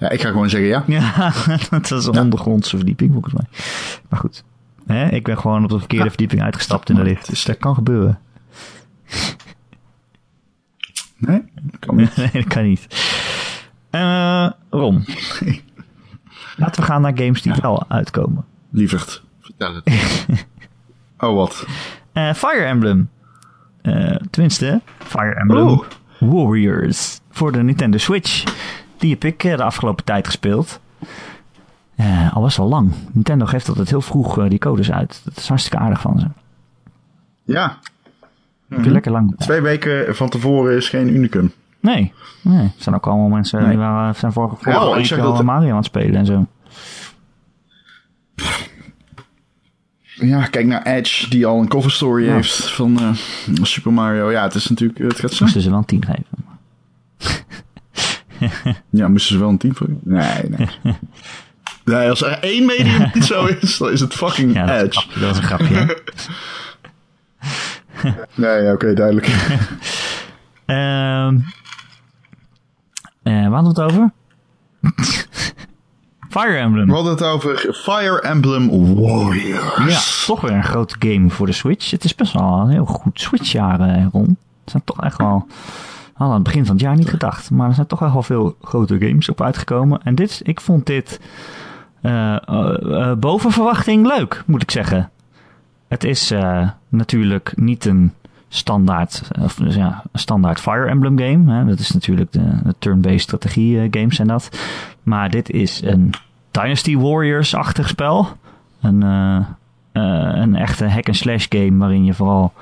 [0.00, 0.84] Ja, ik ga gewoon zeggen ja.
[0.86, 1.32] Ja,
[1.70, 3.44] dat was een ondergrondse verdieping volgens mij.
[4.08, 4.44] Maar goed.
[4.86, 6.10] Hè, ik ben gewoon op de verkeerde Ja.
[6.10, 7.28] verdieping uitgestapt in de lift.
[7.28, 8.18] Dus dat kan gebeuren.
[11.16, 12.16] Nee, dat kan niet.
[12.16, 12.86] nee, dat kan niet.
[13.90, 15.04] Eh Ron.
[16.56, 18.44] Laten we gaan naar games die wel uitkomen.
[18.70, 19.90] Lieverd, vertel het.
[21.18, 21.66] oh, wat?
[22.12, 23.10] Eh, Fire Emblem.
[23.82, 25.84] Eh, tenminste, Fire Emblem Oh.
[26.18, 27.20] Warriors.
[27.30, 28.44] Voor de Nintendo Switch.
[29.00, 30.80] Die heb ik eh, de afgelopen tijd gespeeld.
[31.96, 32.92] Eh, al best wel lang.
[33.12, 35.20] Nintendo geeft altijd heel vroeg eh, die codes uit.
[35.24, 36.26] Dat is hartstikke aardig van ze.
[37.44, 37.78] Ja,
[38.68, 39.34] Heb je lekker lang.
[39.38, 41.52] twee weken van tevoren is geen unicum.
[41.80, 42.62] Nee, nee.
[42.64, 43.68] Er zijn ook allemaal mensen Nee.
[43.68, 46.26] die waren, zijn vorige, vorige ik week zeg al dat- Mario aan het spelen en
[46.26, 46.46] zo.
[50.14, 52.32] Ja, kijk naar Edge, die al een cover story Ja.
[52.34, 52.98] heeft van
[53.62, 54.30] Super Mario.
[54.30, 55.44] Ja, het is natuurlijk, het gaat zo.
[55.44, 56.24] Moesten ze wel een 10 geven.
[58.90, 59.88] Ja, moesten ze wel een team voor?
[60.02, 60.68] Nee, nee.
[61.84, 65.20] nee, als er één medium niet zo is, dan is het fucking Ja, dat Edge.
[65.20, 66.02] dat is een grapje.
[68.34, 69.26] Nee, oké, duidelijk.
[70.66, 71.38] Ehm
[73.22, 74.10] eh, waar hadden we het over?
[76.28, 76.86] Fire Emblem.
[76.86, 79.92] We hadden het over Fire Emblem Warriors.
[79.92, 81.90] Ja, toch weer een grote game voor de Switch.
[81.90, 84.38] Het is best wel een heel goed Switch-jaar, eh, Ron.
[84.64, 85.46] Er zijn toch echt wel...
[86.20, 87.50] Hadden aan het begin van het jaar niet gedacht.
[87.50, 90.00] Maar er zijn toch wel veel grote games op uitgekomen.
[90.02, 91.20] En dit, ik vond dit
[92.00, 95.10] eh, boven verwachting leuk, moet ik zeggen.
[95.88, 96.32] Het is
[96.88, 98.12] natuurlijk niet een
[98.48, 101.52] standaard, of, dus ja, een standaard Fire Emblem game.
[101.52, 101.64] Hè.
[101.64, 104.58] Dat is natuurlijk de, de turn-based strategie games en dat.
[105.02, 106.12] Maar dit is een
[106.50, 108.28] Dynasty Warriors-achtig spel.
[108.80, 109.02] Een,
[109.92, 112.52] een echte hack-and-slash game waarin je vooral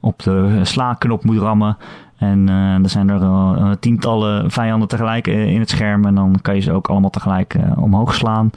[0.00, 1.76] op de sla-knop moet rammen.
[2.18, 6.04] En eh, er zijn er eh, tientallen vijanden tegelijk eh, in het scherm.
[6.04, 8.50] En dan kan je ze ook allemaal tegelijk omhoog slaan.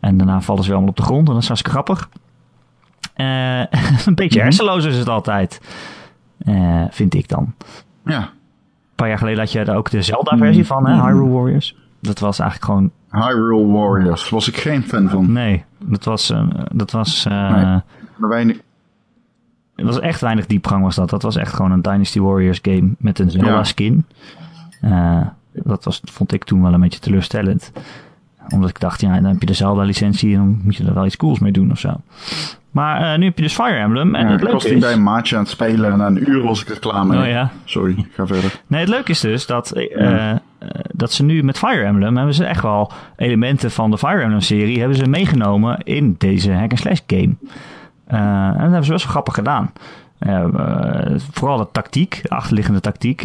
[0.00, 1.26] En daarna vallen ze weer allemaal op de grond.
[1.28, 2.08] En dat is hartstikke grappig.
[4.06, 4.44] Een beetje Mhm.
[4.46, 5.60] hersenloos is het altijd.
[6.90, 7.54] Vind ik dan.
[8.04, 8.28] Ja, Een
[8.94, 10.94] paar jaar geleden had je daar ook de Zelda-versie van, hè?
[10.96, 11.06] Mhm.
[11.06, 11.76] Hyrule Warriors.
[12.00, 12.90] Dat was eigenlijk gewoon
[13.26, 15.32] Hyrule Warriors was ik geen fan van.
[15.32, 16.32] Nee, dat was,
[16.72, 17.80] dat was, eh, Nee.
[18.16, 18.56] Maar weinig,
[19.76, 21.10] het was echt weinig diepgang was dat.
[21.10, 23.64] Dat was echt gewoon een Dynasty Warriors game met een Zelda Ja.
[23.64, 24.04] skin.
[24.80, 25.20] Eh,
[25.52, 27.72] dat was, vond ik toen wel een beetje teleurstellend.
[28.48, 30.94] Omdat ik dacht, ja, dan heb je de Zelda licentie en dan moet je er
[30.94, 32.00] wel iets cools mee doen of zo.
[32.70, 34.14] Maar eh, nu heb je dus Fire Emblem.
[34.14, 34.82] En ja, het ik was leuke die is...
[34.82, 37.20] bij een maatje aan het spelen en na een uur was ik er klaar mee.
[37.20, 37.50] Oh ja.
[37.64, 38.60] Sorry, ga verder.
[38.66, 40.32] Nee, het leuke is dus dat, eh,
[40.92, 44.40] dat ze nu met Fire Emblem hebben ze echt wel elementen van de Fire Emblem
[44.40, 47.34] serie hebben ze meegenomen in deze hack and slash game.
[48.06, 49.72] Eh, en dat hebben ze best wel grappig gedaan.
[50.18, 53.22] Eh, eh, vooral de tactiek, de achterliggende tactiek,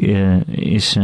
[0.47, 0.99] is,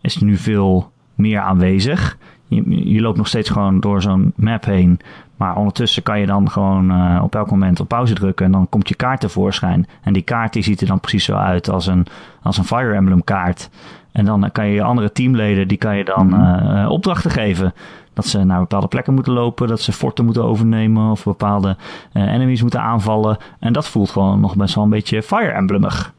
[0.00, 2.18] is nu veel meer aanwezig.
[2.48, 5.00] Je, je loopt nog steeds gewoon door zo'n map heen.
[5.36, 8.46] Maar ondertussen kan je dan gewoon op elk moment op pauze drukken.
[8.46, 9.86] En dan komt je kaart tevoorschijn.
[10.02, 12.06] En die kaart die ziet er dan precies zo uit als een,
[12.42, 13.70] als een Fire Emblem kaart.
[14.16, 17.74] En dan kan je je andere teamleden, die kan je dan eh, eh, opdrachten geven.
[18.12, 19.68] Dat ze naar bepaalde plekken moeten lopen.
[19.68, 21.10] Dat ze forten moeten overnemen.
[21.10, 21.76] Of bepaalde
[22.12, 23.36] eh, enemies moeten aanvallen.
[23.58, 26.12] En dat voelt gewoon nog best wel een beetje Fire Emblemig.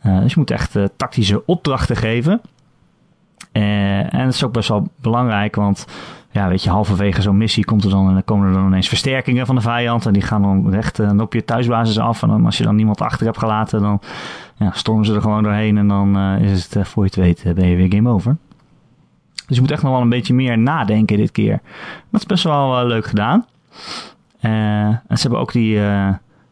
[0.00, 2.40] Eh, dus je moet echt tactische opdrachten geven.
[3.52, 5.86] Eh, en dat is ook best wel belangrijk, want
[6.32, 8.88] ja, weet je, halverwege zo'n missie komt er dan, en dan komen er dan ineens
[8.88, 10.06] versterkingen van de vijand.
[10.06, 12.22] En die gaan dan recht eh, op je thuisbasis af.
[12.22, 14.00] En dan, als je dan niemand achter hebt gelaten, dan
[14.56, 15.78] ja, stormen ze er gewoon doorheen.
[15.78, 18.36] En dan eh, is het, voor je het weet, eh, ben je weer game over.
[19.46, 21.60] Dus je moet echt nog wel een beetje meer nadenken dit keer.
[22.10, 23.46] Dat is best wel leuk gedaan.
[24.40, 25.80] En ze hebben ook die,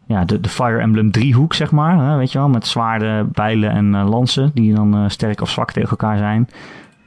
[0.08, 1.98] ja, de, de Fire Emblem driehoek, zeg maar.
[1.98, 4.50] Hè, weet je wel, met zwaarden, bijlen en eh, lansen.
[4.54, 6.48] Die dan eh, sterk of zwak tegen elkaar zijn.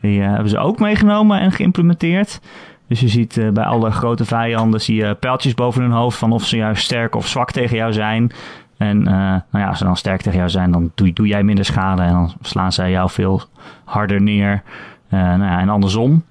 [0.02, 2.40] Die eh, hebben ze ook meegenomen en geïmplementeerd.
[2.88, 6.46] Dus je ziet bij alle grote vijanden zie je pijltjes boven hun hoofd van of
[6.46, 8.32] ze juist sterk of zwak tegen jou zijn.
[8.78, 11.66] En nou ja, als ze dan sterk tegen jou zijn, dan doe, doe jij minder
[11.66, 13.42] schade en dan slaan zij jou veel
[13.84, 14.64] harder neer.
[15.10, 16.24] nou ja, en andersom.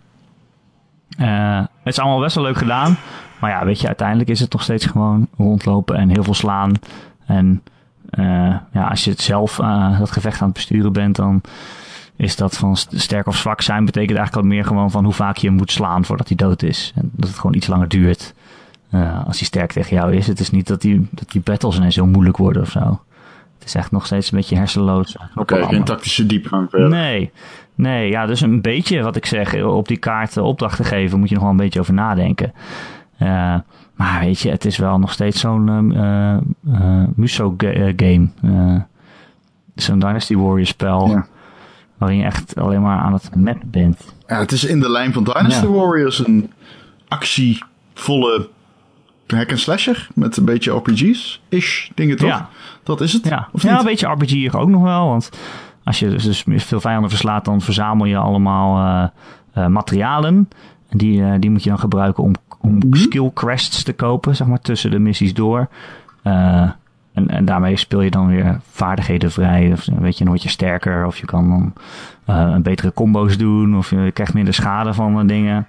[1.26, 2.96] Het is allemaal best wel leuk gedaan.
[3.40, 6.72] Maar ja, weet je, uiteindelijk is het nog steeds gewoon rondlopen en heel veel slaan.
[7.26, 7.62] En
[8.72, 9.56] ja, als je het zelf
[9.98, 11.40] dat gevecht aan het besturen bent, dan
[12.16, 15.37] is dat van sterk of zwak zijn betekent eigenlijk al meer gewoon van hoe vaak
[15.37, 16.92] je hem moet slaan voordat hij dood is.
[16.94, 18.35] En dat het gewoon iets langer duurt
[18.90, 20.26] uh, als hij sterk tegen jou is.
[20.26, 23.00] Het is niet dat die, dat die battles ineens heel moeilijk worden of zo.
[23.59, 25.16] Het is echt nog steeds een beetje hersenloos.
[25.35, 26.88] Oké, geen tactische diepgang verder.
[26.88, 27.33] Nee,
[27.81, 31.35] nee, ja, dus een beetje wat ik zeg, op die kaart opdrachten geven moet je
[31.35, 32.53] nog wel een beetje over nadenken.
[33.23, 33.57] Uh,
[33.95, 38.29] maar weet je, het is wel nog steeds zo'n uh, Muso-game.
[39.75, 41.09] zo'n Dynasty Warriors spel.
[41.09, 41.27] Ja
[42.01, 44.14] waarin je echt alleen maar aan het map bent.
[44.27, 46.53] Ja, het is in de lijn van Dynasty Warriors een
[47.09, 48.49] actievolle
[49.27, 52.29] hack and slasher met een beetje RPG's-ish dingen toch?
[52.29, 52.49] Ja.
[52.83, 53.25] Dat is het?
[53.25, 55.31] Ja, of ja een beetje RPG ook nog wel, want
[55.85, 59.11] als je dus, veel vijanden verslaat, dan verzamel je allemaal
[59.55, 60.49] uh, materialen.
[60.88, 62.95] En die, uh, die moet je dan gebruiken om, om mhm.
[62.95, 65.69] skill crests te kopen, zeg maar, tussen de missies door.
[67.12, 69.73] En, en daarmee speel je dan weer vaardigheden vrij.
[69.73, 71.07] Of weet je, dan word je sterker.
[71.07, 71.73] Of je kan dan
[72.37, 73.77] uh, betere combo's doen.
[73.77, 75.66] Of je krijgt minder schade van dingen.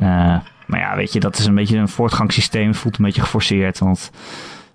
[0.00, 2.68] Uh, maar ja, weet je, dat is een beetje een voortgangssysteem.
[2.68, 3.78] Het voelt een beetje geforceerd.
[3.78, 4.10] Want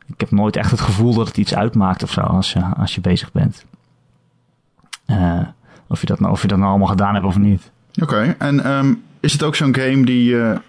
[0.08, 2.96] ik heb nooit echt het gevoel dat het iets uitmaakt of zo als je, als
[2.96, 3.66] je bezig bent.
[5.12, 5.40] Uh,
[5.88, 7.72] of, je dat nou, of je dat nou allemaal gedaan hebt of niet.
[8.02, 10.62] Oké, en um, is het ook zo'n game die je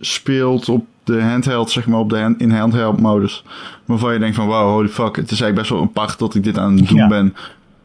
[0.00, 3.44] speelt op de handheld, zeg maar, op de in handheld modus.
[3.84, 6.34] Waarvan je denkt van, wow, holy fuck, het is eigenlijk best wel een pacht dat
[6.34, 7.34] ik dit aan het doen ben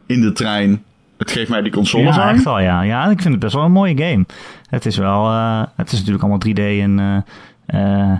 [0.06, 0.82] in de trein.
[1.18, 2.34] Het geeft mij die consoles ja, aan.
[2.34, 2.82] echt wel, ja.
[2.82, 4.24] Ja, ik vind het best wel een mooie game.
[4.70, 7.24] Het is wel, uh, het is natuurlijk allemaal 3D en
[7.74, 8.18] uh,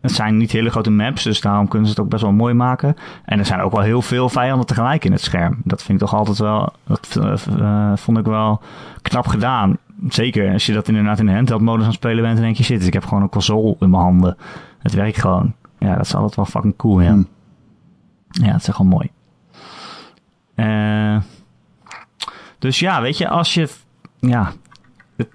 [0.00, 2.54] het zijn niet hele grote maps, dus daarom kunnen ze het ook best wel mooi
[2.54, 2.96] maken.
[3.24, 5.60] En er zijn ook wel heel veel vijanden tegelijk in het scherm.
[5.64, 7.16] Dat vind ik toch altijd wel, dat
[7.58, 8.60] uh, vond ik wel
[9.02, 12.34] knap gedaan zeker als je dat inderdaad in de handheld modus aan het spelen bent,
[12.34, 14.36] dan denk je shit, dus ik heb gewoon een console in mijn handen.
[14.78, 15.54] Het werkt gewoon.
[15.78, 17.10] Ja, dat is altijd wel fucking cool, ja.
[17.10, 17.28] Hmm.
[18.28, 19.10] Ja, het is gewoon mooi.
[20.54, 21.20] Uh,
[22.58, 23.68] dus ja, weet je, als je,
[24.18, 24.52] ja,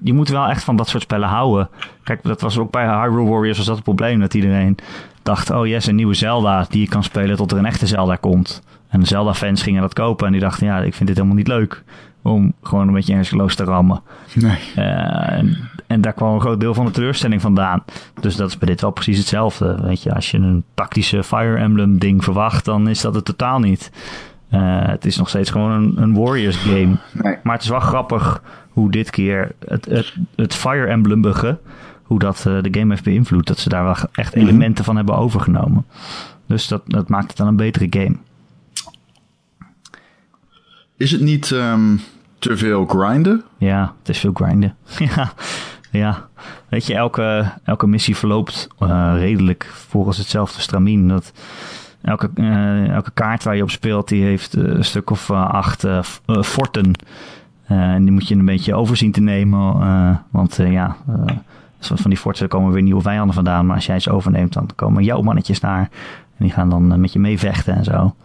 [0.03, 1.69] je moet wel echt van dat soort spellen houden.
[2.03, 4.77] Kijk, dat was ook bij Hyrule Warriors was dat het probleem, dat iedereen
[5.23, 8.15] dacht, oh yes, een nieuwe Zelda die je kan spelen tot er een echte Zelda
[8.15, 8.63] komt.
[8.87, 11.47] En de Zelda-fans gingen dat kopen en die dachten, ja, ik vind dit helemaal niet
[11.47, 11.83] leuk
[12.21, 14.01] om gewoon een beetje hersenloos te rammen.
[14.33, 14.57] Nee.
[14.77, 17.83] Uh, en, en, daar kwam een groot deel van de teleurstelling vandaan.
[18.19, 19.77] Dus dat is bij dit wel precies hetzelfde.
[19.81, 23.59] Weet je, als je een tactische Fire Emblem ding verwacht, dan is dat het totaal
[23.59, 23.91] niet.
[24.51, 26.97] Uh, het is nog steeds gewoon een, een Warriors game.
[27.11, 27.37] Nee.
[27.43, 28.41] Maar het is wel grappig
[28.75, 31.59] hoe dit keer het, het, het Fire Emblembige,
[32.03, 33.47] hoe dat uh, de game heeft beïnvloed.
[33.47, 34.43] Dat ze daar wel echt mhm.
[34.43, 35.85] elementen van hebben overgenomen.
[36.45, 38.15] Dus dat, dat maakt het dan een betere game.
[40.97, 42.01] Is het niet um,
[42.39, 43.43] te veel grinden?
[43.57, 44.75] Ja, het is veel grinden.
[45.15, 45.33] ja,
[45.91, 46.27] ja.
[46.69, 51.07] Weet je, elke, elke missie verloopt uh, redelijk volgens hetzelfde stramien.
[51.07, 51.31] Dat
[52.01, 55.85] elke, uh, elke kaart waar je op speelt, die heeft een stuk of acht
[56.25, 56.93] forten.
[57.67, 60.21] En die moet je een beetje overzien te nemen.
[60.29, 60.95] want ja,
[61.79, 63.65] van die forten komen weer nieuwe vijanden vandaan.
[63.65, 65.89] Maar als jij ze overneemt, dan komen jouw mannetjes daar.
[66.37, 68.15] En die gaan dan met je meevechten en zo.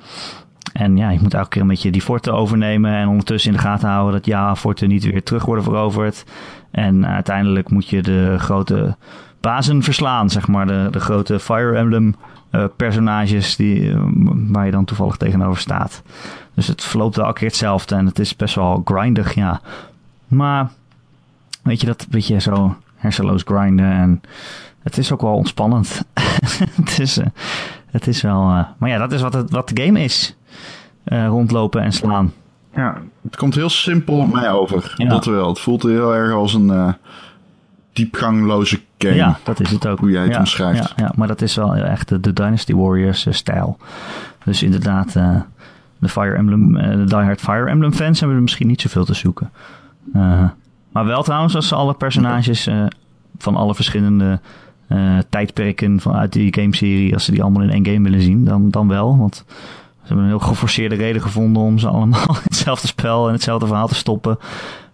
[0.73, 3.63] En ja, je moet elke keer een beetje die forten overnemen en ondertussen in de
[3.63, 6.25] gaten houden dat ja, forten niet weer terug worden veroverd.
[6.71, 8.97] En uiteindelijk moet je de grote
[9.41, 12.15] bazen verslaan, zeg maar, de, de grote Fire Emblem
[12.77, 16.03] personages die, waar je dan toevallig tegenover staat.
[16.55, 19.61] Dus het verloopt wel elke keer hetzelfde en het is best wel grindig, ja.
[20.29, 20.71] Maar
[21.63, 24.21] weet je, dat beetje zo hersenloos grinden en
[24.83, 26.05] het is ook wel ontspannend.
[26.83, 27.27] het, is, uh,
[27.91, 28.43] het is wel,
[28.79, 30.37] maar ja, dat is wat, het, wat de game is.
[31.05, 32.33] Eh, rondlopen en slaan.
[32.75, 34.95] Ja, het komt heel simpel op mij over.
[34.97, 35.49] Dat wel.
[35.49, 36.95] Het voelt heel erg als een
[37.93, 39.15] diepgangloze game.
[39.15, 39.99] Ja, dat is het ook.
[39.99, 40.89] Hoe jij het omschrijft.
[40.97, 43.77] Ja, ja, maar dat is wel echt de, de Dynasty Warriors stijl.
[44.45, 45.17] Dus inderdaad,
[46.01, 49.51] de Fire Emblem, de diehard Fire Emblem fans hebben er misschien niet zoveel te zoeken.
[50.93, 52.69] maar wel trouwens, als ze alle personages
[53.39, 54.41] van alle verschillende
[55.29, 58.89] tijdperken vanuit die gameserie, als ze die allemaal in één game willen zien, dan, dan
[58.89, 59.19] wel.
[59.19, 59.45] Want
[60.11, 63.89] hebben een heel geforceerde reden gevonden om ze allemaal in hetzelfde spel en hetzelfde verhaal
[63.89, 64.39] te stoppen.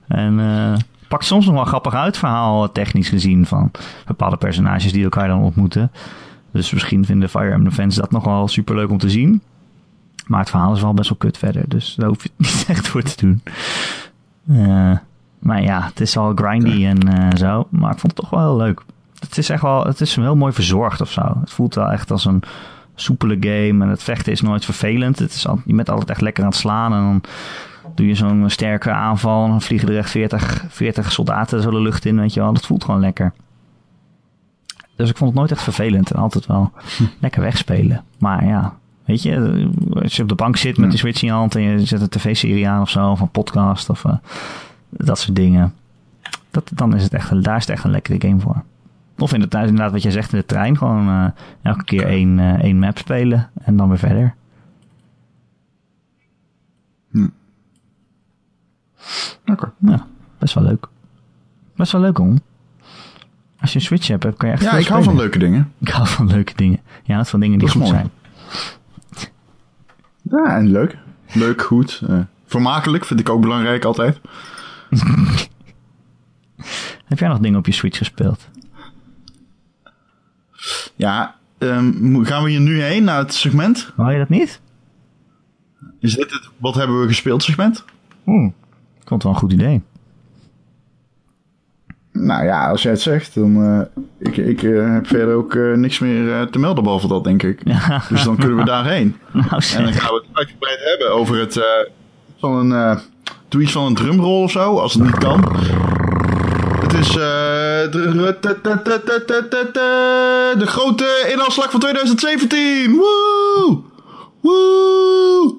[0.09, 0.73] En uh,
[1.09, 3.71] pakt soms nog wel grappig uit, verhaal technisch gezien, van
[4.07, 5.91] bepaalde personages die elkaar dan ontmoeten.
[6.53, 9.43] Dus misschien vinden Fire Emblem fans dat nog wel super leuk om te zien.
[10.27, 12.65] Maar het verhaal is wel best wel kut verder, dus daar hoef je het niet
[12.69, 13.43] echt voor te doen.
[14.49, 14.97] Uh,
[15.39, 18.41] maar ja, het is al grindy en uh, zo, maar ik vond het toch wel
[18.41, 18.83] heel leuk.
[19.19, 21.37] Het is echt wel, het is heel mooi verzorgd of zo.
[21.41, 22.43] Het voelt wel echt als een
[22.95, 23.85] soepele game.
[23.85, 25.19] En het vechten is nooit vervelend.
[25.19, 26.93] Het is al, je bent altijd echt lekker aan het slaan.
[26.93, 27.21] En dan
[27.95, 31.81] doe je zo'n sterke aanval en dan vliegen er echt 40, 40 soldaten zo de
[31.81, 32.53] lucht in, weet je wel.
[32.53, 33.33] Dat voelt gewoon lekker.
[34.97, 36.73] Dus ik vond het nooit echt vervelend en altijd wel
[37.21, 38.05] lekker wegspelen.
[38.19, 41.35] Maar ja, weet je, als je op de bank zit met de Switch in je
[41.35, 44.15] hand en je zet een tv-serie aan of zo, of een podcast of uh,
[44.91, 45.75] dat soort dingen.
[46.51, 48.63] Dat, dan is het echt, daar is het echt een lekkere game voor.
[49.19, 51.27] Of in de, inderdaad wat jij zegt in de trein, gewoon uh,
[51.63, 54.35] elke keer één, uh, één map spelen en dan weer verder.
[57.11, 57.27] Hm.
[59.47, 59.73] Oké.
[59.79, 60.07] Ja,
[60.39, 60.89] best wel leuk.
[61.77, 62.41] Best wel leuk om.
[63.61, 65.73] Als je een Switch hebt, kan je echt Ja, ik hou van leuke dingen.
[65.79, 66.81] Ik hou van leuke dingen.
[67.03, 67.95] Ja, van dingen die Dat goed mooi.
[67.95, 68.11] zijn.
[70.31, 70.99] Ja, en leuk.
[71.33, 72.03] Leuk, goed.
[72.09, 74.21] eh, vermakelijk vind ik ook belangrijk altijd.
[77.05, 78.49] Heb jij nog dingen op je Switch gespeeld?
[80.97, 83.93] Ja, ehm, gaan we hier nu heen naar het segment?
[83.97, 84.61] Wou je dat niet?
[86.01, 87.85] Is dit het wat hebben we gespeeld segment?
[88.27, 88.47] Oeh,
[89.01, 89.83] ik vond het wel een goed idee.
[92.19, 93.63] Nou ja, als jij het zegt, dan...
[93.65, 97.25] eh, ik ik eh, heb verder ook eh, niks meer eh, te melden behalve dat,
[97.25, 97.61] denk ik.
[97.65, 98.03] Ja.
[98.09, 99.17] Dus dan kunnen we daarheen.
[99.33, 101.57] Nou En dan gaan we het uitgebreid hebben over het...
[101.57, 101.65] eh,
[102.39, 102.73] van een...
[102.73, 102.99] eh,
[103.49, 105.57] doe iets van een drumroll of zo, als het niet kan.
[106.81, 107.09] Het is...
[107.09, 107.15] eh,
[110.59, 112.91] de, grote inhaalslag van 2017!
[112.97, 113.79] Woe!
[114.41, 115.55] Woe!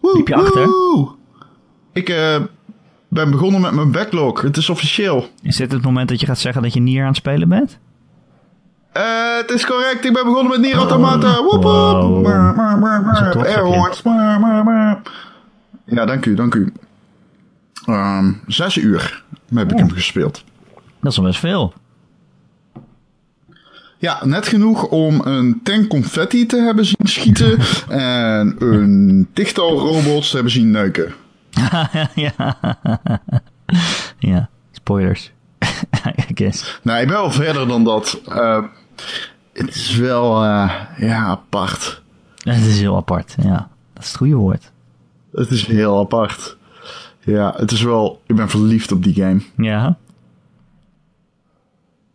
[0.00, 0.16] Woe!
[0.16, 0.68] Liep je achter?
[1.92, 2.36] Ik eh,
[3.12, 4.42] ben begonnen met mijn backlog.
[4.42, 5.28] Het is officieel.
[5.42, 7.78] Is dit het moment dat je gaat zeggen dat je Nier aan het spelen bent?
[8.92, 11.42] Eh, het is correct, ik ben begonnen met Nier Automata.
[11.42, 11.62] Woep woep.
[11.62, 12.26] Wow.
[15.84, 16.72] Ja, dank u, dank u.
[17.86, 20.44] Ehm, zes uur heb ik hem gespeeld.
[21.00, 21.72] Dat is al best veel.
[23.98, 30.28] Ja, net genoeg om een tank confetti te hebben zien schieten en een tichtal robots
[30.28, 31.14] te hebben zien neuken.
[32.14, 32.58] ja.
[34.18, 35.32] ja, spoilers.
[36.30, 36.80] I guess.
[36.82, 38.20] Nou, ik ben wel verder dan dat.
[38.28, 38.64] Ehm,
[39.52, 42.02] het is wel, eh, ja, apart.
[42.42, 43.68] Het is heel apart, ja.
[43.92, 44.72] Dat is het goede woord.
[45.32, 46.56] Het is heel apart.
[47.24, 49.40] Ja, het is wel, ik ben verliefd op die game.
[49.56, 49.96] Ja.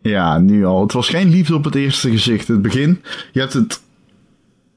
[0.01, 0.81] Ja, nu al.
[0.81, 2.47] Het was geen liefde op het eerste gezicht.
[2.47, 3.85] Het begin, je hebt het.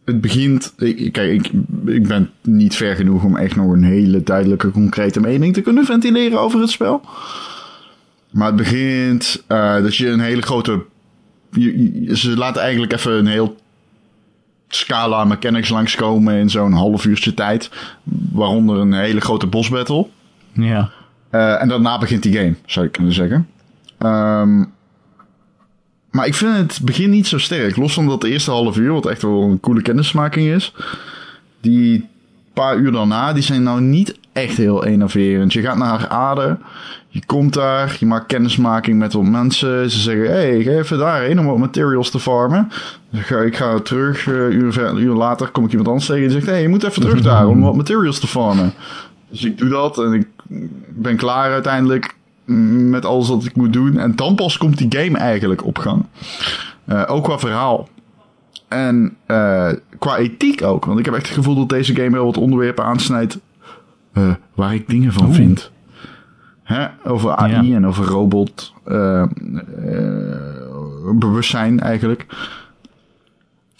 [0.05, 0.75] Het begint.
[0.79, 1.51] ik- Kijk, ik,
[1.87, 5.85] ik ben niet ver genoeg om echt nog een hele duidelijke, concrete mening te kunnen
[5.85, 7.01] ventileren over het spel.
[8.31, 10.85] Maar het begint eh, dat je een hele grote.
[11.51, 13.57] je- je- ze laten eigenlijk even een heel
[14.69, 17.71] scala mechanics langskomen in zo'n half uurtje tijd.
[18.33, 20.07] Waaronder een hele grote boss battle.
[20.53, 20.91] Ja.
[21.31, 23.49] Eh, en daarna begint die game, zou je kunnen zeggen.
[23.99, 24.65] Ehm,
[26.11, 27.77] maar ik vind het begin niet zo sterk.
[27.77, 30.75] Los van dat eerste half uur, wat echt wel een coole kennismaking is.
[31.61, 32.09] Die
[32.53, 35.53] paar uur daarna, die zijn nou niet echt heel enerverend.
[35.53, 36.59] Je gaat naar Aarde,
[37.09, 39.91] je komt daar, je maakt kennismaking met wat mensen.
[39.91, 42.69] Ze zeggen, hé, hey, ga even daarheen om wat materials te farmen.
[43.11, 46.23] Dan ga, ik ga terug, eh, uur, ver- uur later kom ik iemand anders tegen
[46.23, 48.73] die zegt, hé, hey, je moet even terug daar om wat materials te farmen.
[49.29, 50.27] Dus ik doe dat en ik
[50.89, 52.15] ben klaar uiteindelijk
[52.91, 53.99] met alles wat ik moet doen.
[53.99, 56.05] En dan pas komt die game eigenlijk op gang.
[56.85, 57.89] Eh, ook qua verhaal.
[58.69, 60.85] En eh, qua ethiek ook.
[60.85, 63.39] Want ik heb echt het gevoel dat deze game wel wat onderwerpen aansnijdt
[64.13, 65.35] eh, waar ik dingen van Oeh.
[65.35, 65.71] vind.
[66.63, 66.87] Hè?
[67.05, 67.77] Over AI Ja.
[67.77, 68.75] en over robot
[71.19, 72.27] bewustzijn eigenlijk.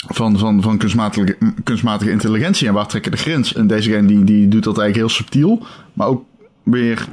[0.09, 3.55] Van, van, van kunstmatige, kunstmatige intelligentie en waar trekken de grens.
[3.55, 5.67] En deze game die, die doet dat eigenlijk heel subtiel.
[5.93, 6.25] Maar ook
[6.63, 7.09] weer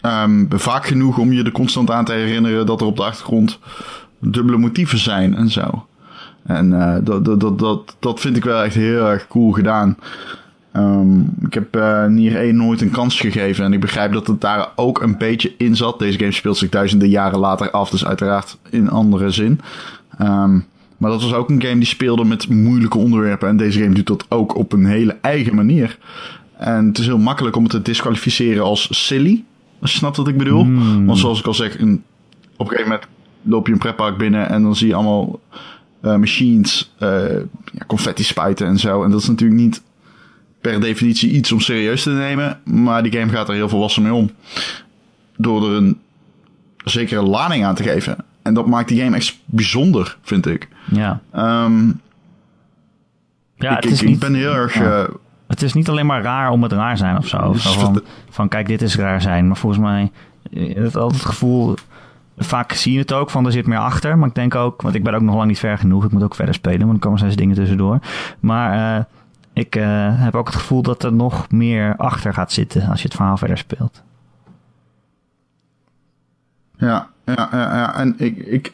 [0.00, 3.58] ehm, vaak genoeg om je er constant aan te herinneren dat er op de achtergrond
[4.18, 5.86] dubbele motieven zijn en zo.
[6.42, 9.96] En eh, dat, dat, dat, dat, vind ik wel echt heel erg cool gedaan.
[10.72, 14.40] Ehm, ik heb eh Nier 1 nooit een kans gegeven en ik begrijp dat het
[14.40, 15.98] daar ook een beetje in zat.
[15.98, 19.60] Deze game speelt zich duizenden jaren later af, dus uiteraard in andere zin.
[20.18, 20.58] Ehm,
[20.96, 24.06] maar dat was ook een game die speelde met moeilijke onderwerpen en deze game doet
[24.06, 25.98] dat ook op een hele eigen manier.
[26.56, 29.44] En het is heel makkelijk om het te disqualificeren als silly,
[29.80, 30.62] als je snapt wat ik bedoel.
[30.62, 31.06] Hmm.
[31.06, 32.02] Want zoals ik al zeg, een,
[32.56, 33.08] op een gegeven moment
[33.42, 35.40] loop je een pretpark binnen en dan zie je allemaal
[36.00, 37.36] eh, machines, eh,
[37.72, 39.04] ja, confetti spuiten en zo.
[39.04, 39.82] En dat is natuurlijk niet
[40.60, 42.60] per definitie iets om serieus te nemen.
[42.64, 44.30] Maar die game gaat er heel volwassen mee om.
[45.36, 45.98] Door er een
[46.84, 48.16] zekere lading aan te geven.
[48.42, 50.68] En dat maakt die game echt bijzonder, vind ik.
[50.90, 51.20] Ja.
[51.32, 51.86] Ehm,
[53.56, 54.18] Ja, ik, het is ik, niet...
[54.18, 54.74] ben heel erg...
[54.74, 55.02] Ja.
[55.02, 55.08] eh,
[55.48, 57.52] Het is niet alleen maar raar om het raar zijn of zo.
[57.52, 57.76] Dus
[58.30, 59.46] van, kijk, dit is raar zijn.
[59.46, 60.10] Maar volgens mij,
[60.52, 61.74] eh, het altijd het gevoel,
[62.38, 64.18] vaak zie je het ook van er zit meer achter.
[64.18, 66.04] Maar ik denk ook, want ik ben ook nog lang niet ver genoeg.
[66.04, 67.98] Ik moet ook verder spelen, want er komen steeds dingen tussendoor.
[68.40, 69.04] Maar eh,
[69.52, 69.84] ik uh,
[70.22, 73.36] heb ook het gevoel dat er nog meer achter gaat zitten als je het verhaal
[73.36, 74.02] verder speelt.
[76.76, 77.94] Ja, ja, ja, ja.
[77.94, 78.72] en ik, ik,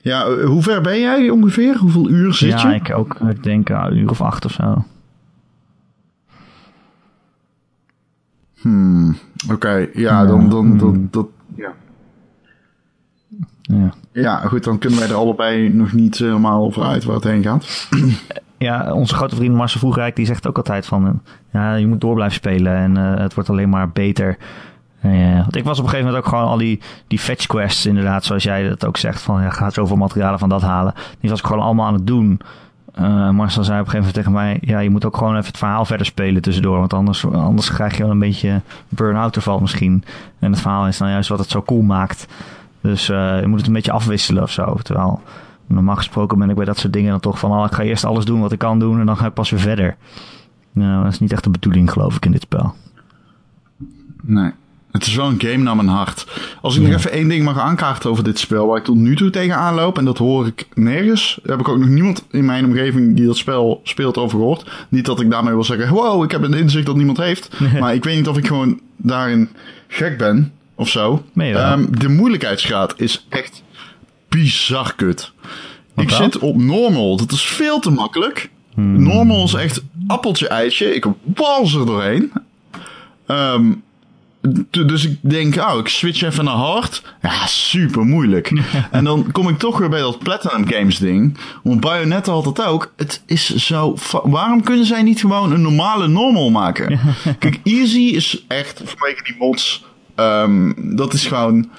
[0.00, 1.76] ja, hoe ver ben jij ongeveer?
[1.76, 2.68] Hoeveel uur zit ja, je?
[2.68, 3.14] Ja, ik ook.
[3.14, 4.84] Ik denk een uur of acht of zo.
[8.60, 9.16] Hmm,
[9.50, 9.88] oké.
[9.92, 11.72] Ja, dan, dan, dan, dat, ja.
[13.62, 13.92] Ja.
[14.12, 17.42] ja, goed, dan kunnen wij er allebei nog niet helemaal over uit waar het heen
[17.42, 17.66] gaat.
[18.58, 21.22] Ja, onze grote vriend Marcel Vroegrijk die zegt ook altijd van...
[21.52, 24.36] Ja, je moet door blijven spelen en uh, het wordt alleen maar beter.
[25.04, 27.86] Uh, want ik was op een gegeven moment ook gewoon al die, die fetch quests
[27.86, 29.22] inderdaad, zoals jij dat ook zegt.
[29.22, 30.94] Van, ja, ga zoveel materialen van dat halen.
[31.20, 32.40] Die was ik gewoon allemaal aan het doen.
[33.00, 34.58] Uh, Marcel zei op een gegeven moment tegen mij...
[34.60, 36.78] Ja, je moet ook gewoon even het verhaal verder spelen tussendoor.
[36.78, 40.04] Want anders, anders krijg je wel een beetje burn-out ervan misschien.
[40.38, 42.26] En het verhaal is dan juist wat het zo cool maakt.
[42.80, 44.74] Dus uh, je moet het een beetje afwisselen of zo.
[44.82, 45.20] Terwijl
[45.66, 47.50] normaal gesproken ben ik bij dat soort dingen dan toch van...
[47.50, 49.50] Oh, ik ga eerst alles doen wat ik kan doen en dan ga ik pas
[49.50, 49.96] weer verder.
[50.72, 52.74] Nou, dat is niet echt de bedoeling geloof ik in dit spel.
[54.22, 54.52] Nee.
[54.96, 56.26] Het is wel een game naar mijn hart.
[56.60, 56.88] Als ik ja.
[56.88, 59.74] nog even één ding mag aankaarten over dit spel, waar ik tot nu toe tegenaan
[59.74, 61.38] loop, en dat hoor ik nergens.
[61.42, 64.70] Daar heb ik ook nog niemand in mijn omgeving die dat spel speelt over gehoord.
[64.88, 67.60] Niet dat ik daarmee wil zeggen, wow, ik heb een inzicht dat niemand heeft.
[67.80, 69.48] maar ik weet niet of ik gewoon daarin
[69.88, 71.24] gek ben, of zo.
[71.34, 73.62] Um, de moeilijkheidsgraad is echt
[74.28, 75.32] bizar kut.
[75.94, 77.16] Wat ik zit op normal.
[77.16, 78.50] Dat is veel te makkelijk.
[78.74, 79.02] Hmm.
[79.02, 80.94] Normal is echt appeltje eitje.
[80.94, 81.04] Ik
[81.34, 82.32] wals er doorheen.
[83.26, 83.82] Um,
[84.70, 87.02] dus ik denk, oh, ik switch even naar hard.
[87.22, 88.52] Ja, super moeilijk.
[88.90, 91.36] en dan kom ik toch weer bij dat Platinum Games ding.
[91.62, 92.92] Want Bayonetta had het ook.
[92.96, 93.96] Het is zo...
[94.22, 97.00] Waarom kunnen zij niet gewoon een normale normal maken?
[97.38, 99.84] Kijk, Easy is echt, vanwege die mods...
[100.16, 101.70] Um, dat is gewoon...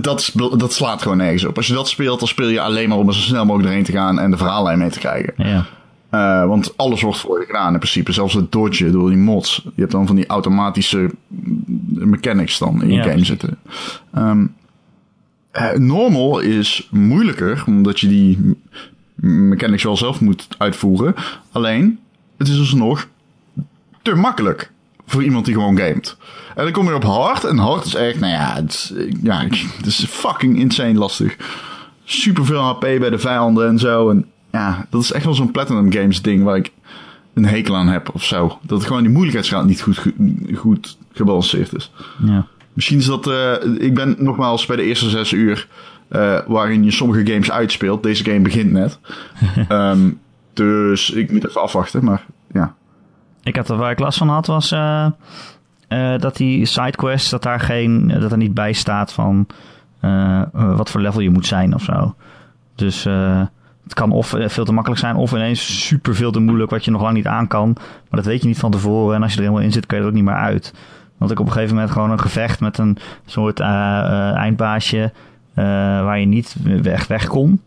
[0.00, 1.56] Dat, is, dat slaat gewoon nergens op.
[1.56, 3.84] Als je dat speelt, dan speel je alleen maar om er zo snel mogelijk erheen
[3.84, 5.34] te gaan en de verhaallijn mee te krijgen.
[5.36, 5.66] Ja.
[6.14, 8.12] Uh, want alles wordt voor je gedaan in principe.
[8.12, 9.62] Zelfs het dodgen door die mods.
[9.64, 11.10] Je hebt dan van die automatische
[11.88, 13.28] mechanics dan in je Ja, game precies.
[13.28, 13.58] zitten.
[14.16, 14.54] Um,
[15.52, 18.56] uh, normal is moeilijker, omdat je die
[19.14, 21.14] mechanics wel zelf moet uitvoeren.
[21.52, 21.98] Alleen,
[22.36, 23.08] het is alsnog
[24.02, 24.70] te makkelijk
[25.06, 26.16] voor iemand die gewoon gamet.
[26.54, 27.44] En dan kom je op hard.
[27.44, 28.92] En hard is echt, nou ja, het is,
[29.22, 29.44] ja,
[29.76, 31.36] het is fucking insane lastig.
[32.04, 34.10] Super veel HP bij de vijanden en zo.
[34.10, 36.72] En ja, dat is echt wel zo'n Platinum Games ding waar ik
[37.34, 38.58] een hekel aan heb of zo.
[38.62, 40.12] Dat gewoon die moeilijkheidsgraad niet goed,
[40.54, 41.92] goed gebalanceerd is.
[42.24, 42.46] Ja.
[42.72, 45.68] Misschien is dat, uh, ik ben nogmaals bij de eerste zes uur
[46.10, 48.02] uh, waarin je sommige games uitspeelt.
[48.02, 48.98] Deze game begint net.
[49.68, 50.20] um,
[50.52, 52.74] dus ik moet even afwachten, maar ja.
[53.42, 55.06] Ik had er waar ik last van had was uh,
[55.88, 59.46] uh, dat die sidequests, dat daar geen, dat er niet bij staat van
[60.52, 62.14] wat voor level je moet zijn of zo.
[62.74, 63.06] Dus
[63.88, 66.90] het kan of veel te makkelijk zijn of ineens super veel te moeilijk wat je
[66.90, 67.72] nog lang niet aan kan.
[67.76, 69.96] Maar dat weet je niet van tevoren en als je er helemaal in zit kun
[69.96, 70.74] je er ook niet meer uit.
[71.16, 75.12] Want ik op een gegeven moment gewoon een gevecht met een soort eindbaasje
[75.54, 77.62] waar je niet weg, weg kon.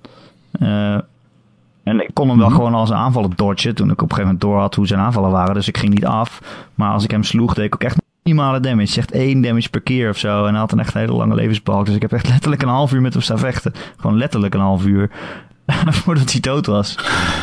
[1.84, 3.76] En ik kon hem wel gewoon als aanvallen dodgen.
[3.76, 5.54] Toen ik op een gegeven moment door had hoe zijn aanvallen waren.
[5.54, 6.42] Dus ik ging niet af.
[6.76, 9.00] Maar als ik hem sloeg, deed ik ook echt minimale damage.
[9.00, 10.46] Echt één damage per keer of zo.
[10.46, 11.86] En hij had een echt hele lange levensbalk.
[11.86, 13.74] Dus ik heb echt letterlijk een half uur met hem staan vechten.
[13.98, 15.10] Gewoon letterlijk een half uur.
[16.04, 16.96] Voordat hij dood was.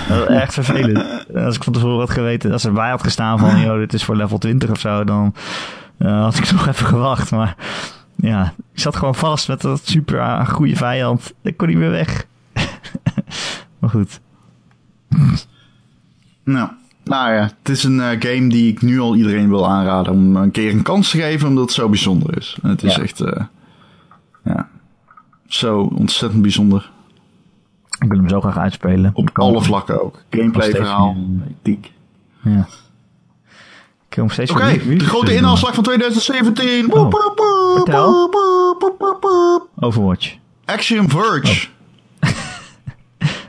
[0.08, 1.26] Dat was echt vervelend.
[1.34, 4.04] Als ik van tevoren had geweten, als er bij had gestaan van, joh, dit is
[4.04, 5.34] voor level 20 of zo, dan
[5.98, 7.30] uh, had ik nog even gewacht.
[7.30, 7.56] Maar
[8.16, 11.32] ja, ik zat gewoon vast met dat super goede vijand.
[11.42, 12.26] Ik kon niet meer weg.
[13.78, 14.20] maar goed.
[16.44, 16.68] Nou,
[17.04, 20.36] nou ja, het is een uh, game die ik nu al iedereen wil aanraden om
[20.36, 22.58] een keer een kans te geven, omdat het zo bijzonder is.
[22.62, 23.02] En het is Ja.
[23.02, 23.32] echt, uh,
[24.44, 24.68] ja,
[25.46, 26.90] zo ontzettend bijzonder.
[27.98, 29.11] Ik wil hem zo graag uitspelen.
[29.14, 30.22] Op alle vlakken ook.
[30.30, 31.46] Gameplay, verhaal, meer.
[31.62, 31.92] dik.
[32.42, 32.66] Ja.
[34.16, 36.87] Oké, de grote inhaalslag van 2017.
[36.87, 38.12] Woep, woep, woep, vertel.
[38.12, 38.32] woep,
[38.78, 39.68] woep, woep, woep.
[39.80, 40.37] Overwatch.
[40.64, 41.68] Axiom Verge.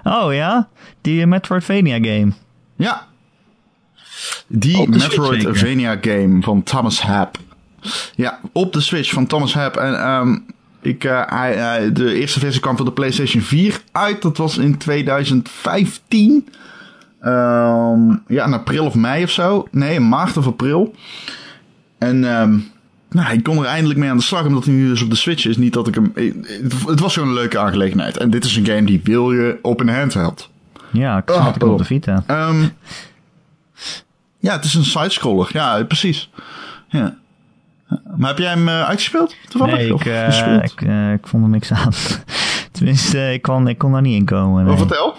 [0.04, 0.70] Oh ja,
[1.02, 2.32] die eh, Metroidvania game.
[2.76, 3.08] Ja.
[4.48, 7.38] Die Switch Metroidvania game van Thomas Happ.
[8.16, 9.78] Ja, op de Switch van Thomas Happ.
[9.78, 10.38] En ehm
[10.82, 14.22] ik, eh, hij, de eerste versie kwam voor de PlayStation 4 uit.
[14.22, 16.48] Dat was in 2015.
[17.22, 19.68] Ehm, ja, in april of mei of zo.
[19.72, 20.96] Nee, in maart of april.
[21.98, 22.58] En ehm
[23.10, 25.16] nou, ik kon er eindelijk mee aan de slag, omdat hij nu dus op de
[25.16, 25.58] Switch is.
[25.58, 26.12] Niet dat ik hem...
[26.14, 28.18] Het, het was gewoon een leuke aangelegenheid.
[28.18, 30.50] En dit is een game die wil je op een handheld.
[30.92, 32.24] Ja, ik Ah, zat ik op de Vita.
[32.28, 32.64] Ehm
[34.40, 35.50] ja, het is een sidescroller.
[35.54, 36.30] Ja, precies.
[36.88, 37.18] Ja.
[38.18, 39.36] Maar heb jij hem uh, uitgespeeld?
[39.50, 39.76] Toevallig?
[39.76, 40.72] Nee, ik, uh, gespeeld?
[40.72, 41.92] ik, uh, ik vond er niks aan.
[42.72, 44.64] Tenminste, ik kon, ik kon daar niet in komen.
[44.64, 44.74] Nee.
[44.74, 45.16] Oh, vertel.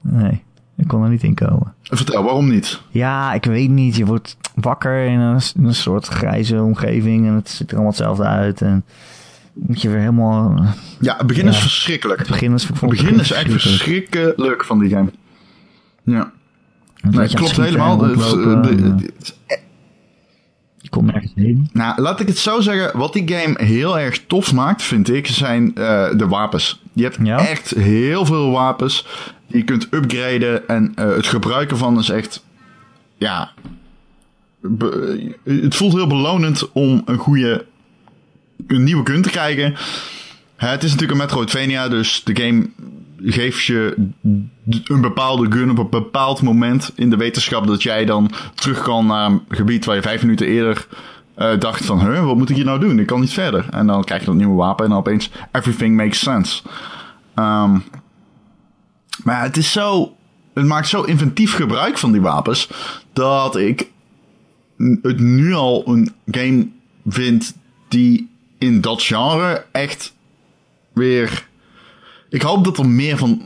[0.00, 0.42] nee.
[0.76, 1.74] Ik kon er niet in komen.
[1.82, 2.80] Vertel, waarom niet?
[2.90, 3.96] Ja, ik weet niet.
[3.96, 7.92] Je wordt wakker in een, in een soort grijze omgeving en het ziet er allemaal
[7.92, 8.62] hetzelfde uit.
[8.62, 8.84] En
[9.52, 10.64] moet je weer helemaal...
[11.00, 12.18] Ja, het begin is verschrikkelijk.
[12.18, 15.10] Het begin is, het begin is echt verschrikkelijk van die game.
[16.02, 16.32] Ja.
[17.00, 18.02] Nee, klopt helemaal.
[18.02, 19.36] Het, het,
[20.90, 21.68] je komt nergens heen.
[21.72, 22.98] Nou, laat ik het zo zeggen.
[22.98, 26.82] Wat die game heel erg tof maakt, vind ik, zijn uh, de wapens.
[26.92, 27.18] Je hebt
[27.48, 29.06] echt heel veel wapens.
[29.46, 30.68] Die je kunt upgraden.
[30.68, 32.44] En uh, het gebruiken van is echt.
[33.16, 33.50] Ja.
[35.44, 37.66] het voelt heel belonend om een goede.
[38.66, 39.74] Een nieuwe gun te krijgen.
[40.56, 42.68] Het is natuurlijk een Metroidvania, dus de game
[43.24, 44.08] geeft je
[44.84, 49.06] een bepaalde gun op een bepaald moment in de wetenschap dat jij dan terug kan
[49.06, 50.86] naar een gebied waar je vijf minuten eerder
[51.36, 52.98] uh, dacht van, huh, wat moet ik hier nou doen?
[52.98, 53.66] Ik kan niet verder.
[53.70, 56.62] En dan krijg je dat nieuwe wapen en opeens everything makes sense.
[57.34, 57.82] Um,
[59.24, 60.16] maar het is zo,
[60.54, 62.68] het maakt zo inventief gebruik van die wapens
[63.12, 63.90] dat ik
[65.02, 66.68] het nu al een game
[67.06, 67.56] vind
[67.88, 70.14] die in dat genre echt
[70.92, 71.48] weer
[72.30, 73.42] ik hoop dat er meer van.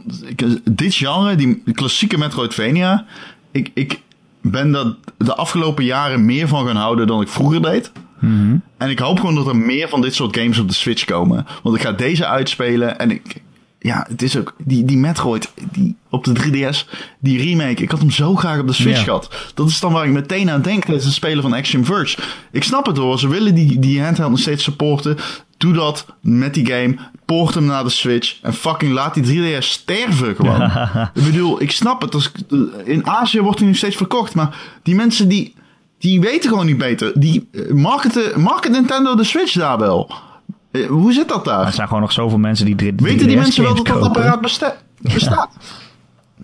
[0.71, 3.05] Dit genre, die klassieke Metroidvania.
[3.51, 4.01] Ik, ik
[4.41, 7.93] ben daar de afgelopen jaren meer van gaan houden dan ik vroeger deed.
[8.19, 8.57] Mhm.
[8.77, 11.47] En ik hoop gewoon dat er meer van dit soort games op de Switch komen.
[11.63, 13.43] Want ik ga deze uitspelen en ik.
[13.79, 14.55] Ja, het is ook.
[14.59, 16.89] Die, die Metroid die op de 3DS,
[17.21, 17.83] die remake.
[17.83, 19.53] Ik had hem zo graag op de Switch gehad.
[19.55, 22.19] Dat is dan waar ik meteen aan denk tijdens het spelen van Action Verge.
[22.51, 23.19] Ik snap het hoor.
[23.19, 25.17] Ze willen die, die handheld nog steeds supporten.
[25.57, 26.97] Doe dat met die game.
[27.25, 28.39] Poort hem naar de Switch.
[28.43, 30.63] En fucking laat die 3DS sterven gewoon.
[31.15, 32.15] ik bedoel, ik snap het.
[32.15, 32.33] Als,
[32.85, 34.35] in Azië wordt hij nu steeds verkocht.
[34.35, 35.55] Maar die mensen die,
[35.99, 37.21] die weten gewoon niet beter.
[37.21, 40.11] Die eh, marketen, market Nintendo de Switch daar wel.
[40.71, 41.67] Eh, hoe zit dat daar?
[41.67, 44.41] Er zijn gewoon nog zoveel mensen die 3DS Weten die mensen wel dat dat apparaat
[44.41, 44.77] bestaat?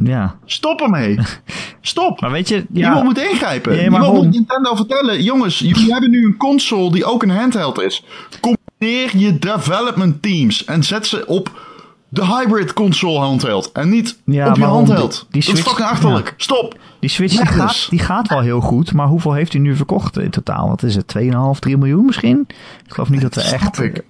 [0.04, 0.36] Ja.
[0.44, 1.18] Stop ermee.
[1.80, 2.20] Stop.
[2.20, 2.86] Maar weet je, ja.
[2.86, 3.76] Iemand moet ingrijpen.
[3.76, 5.22] Ja, Iemand moet Nintendo vertellen.
[5.22, 8.04] Jongens, jullie hebben nu een console die ook een handheld is.
[8.80, 11.60] Combineer je development teams en zet ze op
[12.08, 13.72] de hybrid console handheld.
[13.72, 15.26] En niet op je handheld.
[15.30, 16.34] Die, Switch, dat is fucking achterlijk.
[16.36, 16.78] Stop.
[17.00, 18.92] Die Switch die gaat, die gaat wel heel goed.
[18.92, 20.68] Maar hoeveel heeft hij nu verkocht in totaal?
[20.68, 21.14] Wat is het?
[21.18, 22.46] 2,5, 3 miljoen misschien?
[22.86, 23.78] Ik geloof niet dat we echt...
[23.80, 24.04] Ik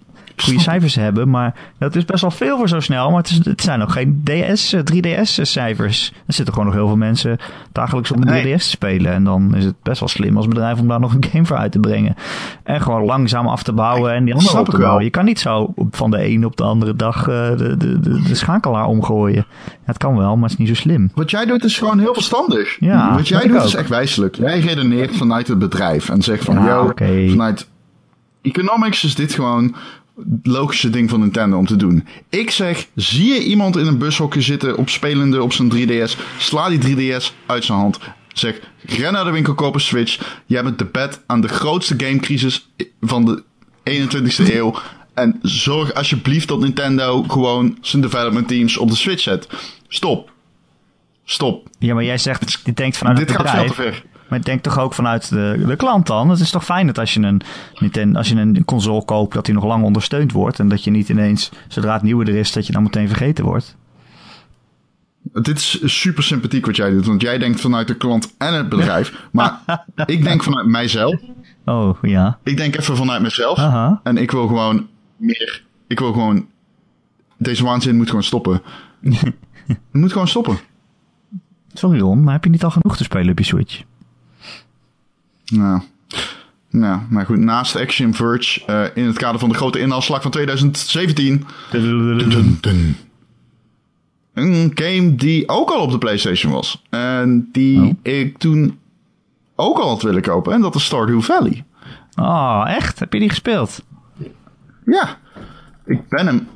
[0.45, 1.31] goede cijfers hebben.
[1.31, 3.09] Maar dat is best wel veel voor zo snel.
[3.11, 6.13] Maar het, is, het zijn nog geen DS, 3DS-cijfers.
[6.27, 7.39] Er zitten gewoon nog heel veel mensen
[7.73, 9.13] dagelijks op een 3DS te spelen.
[9.13, 11.57] En dan is het best wel slim als bedrijf om daar nog een game voor
[11.57, 12.15] uit te brengen.
[12.63, 15.05] En gewoon langzaam af te bouwen en die andere op te bouwen.
[15.05, 18.23] Je kan niet zo van de een op de andere dag uh, de, de, de,
[18.23, 19.47] de, schakelaar omgooien.
[19.85, 21.11] Het kan wel, maar het is niet zo slim.
[21.15, 22.77] Wat jij doet is gewoon heel verstandig.
[22.81, 24.37] Ja, Wat jij doet is echt wijselijk.
[24.37, 27.29] Jij redeneert vanuit het bedrijf en zegt van, ja, okay.
[27.29, 27.69] vanuit
[28.43, 29.75] economics is dit gewoon
[30.43, 32.07] logische ding van Nintendo om te doen.
[32.29, 36.69] Ik zeg, zie je iemand in een bushokje zitten op spelende op zijn 3DS, sla
[36.69, 37.99] die 3DS uit zijn hand.
[38.33, 40.41] Zeg, ren naar de winkel, koop een Switch.
[40.47, 43.43] Jij bent de pet aan de grootste gamecrisis van de
[43.91, 44.75] 21ste eeuw.
[45.15, 49.49] En zorg alsjeblieft dat Nintendo gewoon zijn development teams op de Switch zet.
[49.89, 50.33] Stop.
[51.25, 51.69] Stop.
[51.79, 53.67] Ja, maar jij zegt, je denkt vanuit Dit het bedrijf.
[53.67, 54.05] gaat veel te ver.
[54.31, 56.31] Maar ik denk toch ook vanuit de, de klant dan.
[56.31, 57.41] Het is toch fijn dat als je, een,
[57.79, 60.59] Nintendo, als je een console koopt, dat die nog lang ondersteund wordt.
[60.59, 63.45] En dat je niet ineens, zodra het nieuwe er is, dat je dan meteen vergeten
[63.45, 63.77] wordt.
[65.23, 67.07] Dit is super sympathiek wat jij doet.
[67.07, 69.13] Want jij denkt vanuit de klant en het bedrijf.
[69.33, 71.21] Maar ik denk vanuit mijzelf.
[71.65, 72.39] Oh, ja.
[72.43, 73.59] Ik denk even vanuit mezelf.
[74.03, 75.65] En ik wil gewoon meer.
[75.87, 76.47] Ik wil gewoon.
[77.37, 78.63] Deze waanzin moet gewoon stoppen.
[79.03, 79.35] het
[79.93, 80.59] moet gewoon stoppen.
[81.73, 83.83] Sorry Ron, maar heb je niet al genoeg te spelen op je Switch?
[85.51, 85.81] Nou,
[86.71, 90.31] nou, maar goed, naast Action Verge, uh, in het kader van de grote inhaalslag van
[90.31, 91.45] 2017.
[94.35, 96.83] Een game die ook al op de PlayStation was.
[96.91, 97.93] En die oh.
[98.03, 98.79] ik toen
[99.57, 100.53] ook al had willen kopen.
[100.53, 101.65] En dat is Stardew Valley.
[102.15, 102.99] Oh, echt?
[102.99, 103.85] Heb je die gespeeld?
[104.85, 105.19] Ja,
[105.87, 106.49] ik ben hem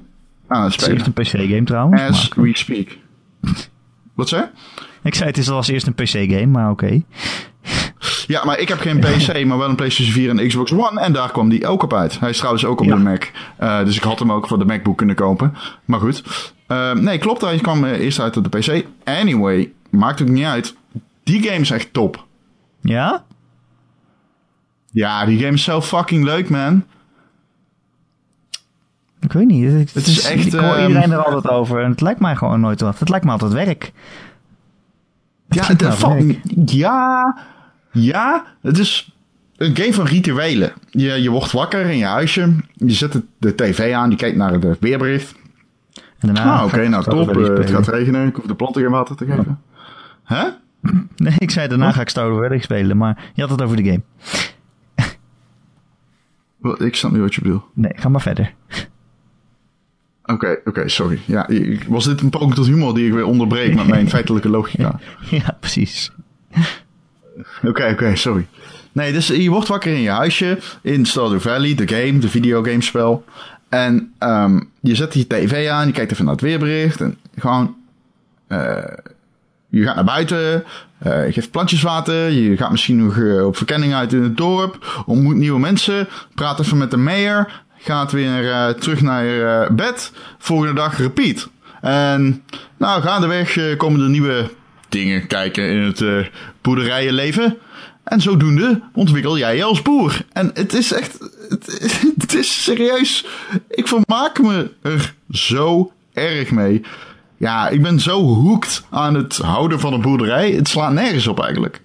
[0.46, 0.96] aan het spelen.
[0.96, 2.02] Het is een PC-game trouwens.
[2.02, 2.88] As we speak.
[4.14, 4.44] Wat zei
[5.02, 7.02] Ik zei het is als eerst een PC-game, maar oké.
[8.26, 11.00] Ja, maar ik heb geen PC, maar wel een PlayStation 4 en Xbox One.
[11.00, 12.20] En daar kwam die ook op uit.
[12.20, 13.30] Hij is trouwens ook op de Mac.
[13.60, 15.54] Uh, dus ik had hem ook voor de MacBook kunnen kopen.
[15.84, 16.52] Maar goed.
[16.68, 17.40] Uh, nee, klopt.
[17.40, 18.86] Hij kwam uh, eerst uit op de PC.
[19.04, 20.74] Anyway, maakt het niet uit.
[21.22, 22.24] Die game is echt top.
[22.80, 23.24] Ja?
[24.90, 26.84] Ja, die game is zo fucking leuk, man.
[29.20, 29.72] Ik weet niet.
[29.72, 30.46] Het, het is, echt.
[30.46, 31.82] Ik hoor iedereen er altijd over.
[31.82, 32.98] En het lijkt mij gewoon nooit wat.
[32.98, 33.92] Het lijkt me altijd werk.
[35.48, 36.40] Het ja, het, werk.
[36.66, 37.36] ja,
[37.94, 39.14] ja, het is
[39.56, 40.72] een game van rituelen.
[40.90, 42.54] Je, je wordt wakker in je huisje.
[42.72, 45.34] Je zet de, tv aan, je kijkt naar het weerbericht.
[46.18, 47.36] En daarna ah, oké, nou top.
[47.36, 48.28] Uh, het gaat regenen.
[48.28, 49.60] Ik hoef de planten geen water te geven.
[50.24, 50.44] Hè?
[51.16, 54.02] Nee, ik zei daarna ga ik Valley spelen, maar je had het over de game.
[56.86, 57.64] Ik snap niet wat je bedoelt.
[57.72, 58.54] Nee, ga maar verder.
[60.24, 61.20] Oké, oké, sorry.
[61.26, 61.48] Ja,
[61.88, 65.00] was dit een poging tot humor die ik weer onderbreek met mijn feitelijke logica?
[65.30, 66.12] ja, precies.
[67.68, 68.46] Oké, oké, sorry.
[68.92, 73.24] Nee, dus je wordt wakker in je huisje in Stardew Valley, de game, de videogamespel.
[73.68, 77.76] En ehm, je zet je tv aan, je kijkt even naar het weerbericht en gewoon...
[78.46, 78.82] eh,
[79.68, 80.64] je gaat naar buiten,
[80.98, 84.36] eh, je geeft plantjes water, je gaat misschien nog eh, op verkenning uit in het
[84.36, 90.12] dorp, ontmoet nieuwe mensen, praat even met de mayor, gaat weer terug naar eh, bed,
[90.38, 91.48] volgende dag repeat.
[91.80, 92.42] En
[92.76, 94.50] nou, gaandeweg komen er nieuwe
[94.94, 96.26] dingen kijken in het eh
[96.60, 97.58] boerderijenleven.
[98.04, 100.24] En zodoende ontwikkel jij je als boer.
[100.32, 101.18] En het is echt,
[101.48, 101.80] het,
[102.18, 103.26] het is serieus.
[103.68, 106.82] Ik vermaak me er zo erg mee.
[107.36, 110.50] Ja, ik ben zo hoekt aan het houden van een boerderij.
[110.50, 111.80] Het slaat nergens op eigenlijk.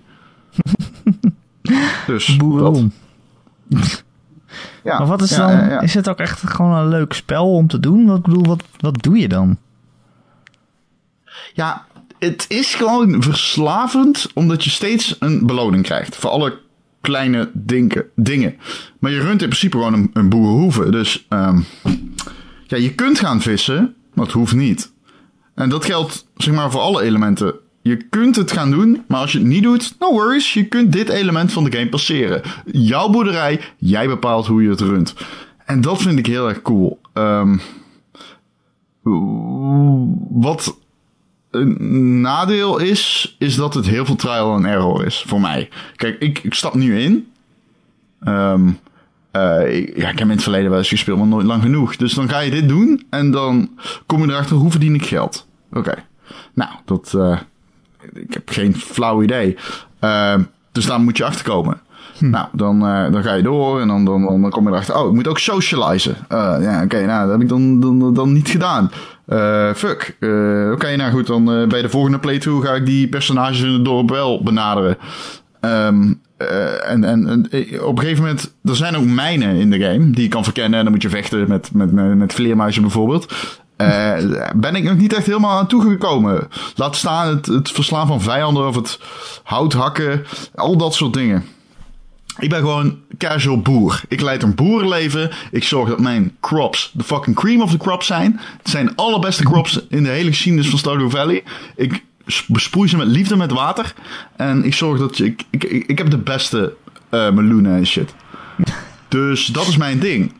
[2.07, 2.38] dus dat.
[2.38, 2.93] Boerenlon.
[4.84, 5.82] Ja, Maar wat is ja, dan, ja, ja.
[5.82, 8.05] is het ook echt gewoon een leuk spel om te doen?
[8.05, 9.57] Wat bedoel, wat, wat doe je dan?
[11.53, 11.86] Ja,
[12.20, 16.60] het is gewoon verslavend omdat je steeds een beloning krijgt voor alle
[17.02, 17.52] kleine
[18.16, 18.58] dingen.
[19.00, 20.90] Maar je runt in principe gewoon een, een boerenhoeve.
[20.90, 21.60] Dus ehm,
[22.68, 24.92] ja, je kunt gaan vissen, maar het hoeft niet.
[25.56, 27.54] En dat geldt zeg maar voor alle elementen.
[27.82, 30.54] Je kunt het gaan doen, maar als je het niet doet, no worries.
[30.54, 32.42] Je kunt dit element van de game passeren.
[32.66, 35.14] Jouw boerderij, jij bepaalt hoe je het runt.
[35.66, 37.00] En dat vind ik heel erg cool.
[37.14, 37.58] Ehm,
[40.30, 40.78] wat
[41.52, 45.70] een nadeel is, is dat het heel veel trial and error is voor mij.
[45.95, 47.28] Kijk, ik, ik stap nu in.
[48.24, 48.70] Ehm,
[49.32, 51.95] eh, ik- ja, ik heb in het verleden wel eens gespeeld, maar nooit lang genoeg.
[51.95, 53.70] Dus dan ga je dit doen en dan
[54.06, 55.47] kom je erachter hoe verdien ik geld.
[55.74, 55.93] Oké.
[56.54, 57.14] Nou, dat.
[57.14, 57.38] eh,
[58.14, 59.58] ik heb geen flauw idee.
[60.00, 61.82] Ehm, dus daar moet je achter komen.
[62.20, 64.98] Nou, dan, eh, dan ga je door en dan, dan, dan, kom je erachter.
[64.98, 66.16] Oh, ik moet ook socializen.
[66.28, 68.92] Eh, ja, oké, nou, dat heb ik dan, dan, dan niet gedaan.
[69.26, 70.16] Eh, fuck.
[70.74, 74.10] Oké, nou goed, dan bij de volgende playthrough ga ik die personages in het dorp
[74.10, 74.98] wel benaderen.
[75.60, 77.50] Ehm, eh, en, en, en
[77.84, 80.78] op een gegeven moment, er zijn ook mijnen in de game die je kan verkennen.
[80.78, 83.34] En dan moet je vechten met, met, met, vleermuizen bijvoorbeeld.
[84.56, 86.48] Ben ik nog niet echt helemaal aan toegekomen.
[86.76, 89.00] Laat staan het, het verslaan van vijanden of het
[89.44, 90.24] hout hakken.
[90.56, 91.44] Al dat soort dingen.
[92.40, 94.02] Ik ben gewoon casual boer.
[94.08, 95.32] Ik leid een boerenleven.
[95.52, 98.40] Ik zorg dat mijn crops de fucking cream of the crops zijn.
[98.58, 101.44] Het zijn de allerbeste crops in de hele geschiedenis van Stardew Valley.
[101.76, 102.04] Ik
[102.48, 103.94] besproei ze met liefde met water.
[104.36, 105.26] En ik zorg dat je...
[105.26, 106.74] Ik, ik, ik, heb de beste
[107.10, 108.14] eh meloenen en shit.
[109.08, 110.34] Dus dat is mijn ding.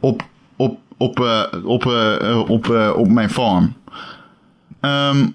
[0.00, 0.24] Op,
[0.56, 3.74] op, op, eh, op, eh, op, op mijn farm.
[4.80, 5.26] Ehm,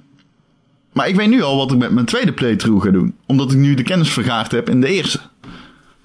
[0.94, 3.16] maar ik weet nu al wat ik met mijn tweede playthrough ga doen.
[3.26, 5.20] Omdat ik nu de kennis vergaard heb in de eerste.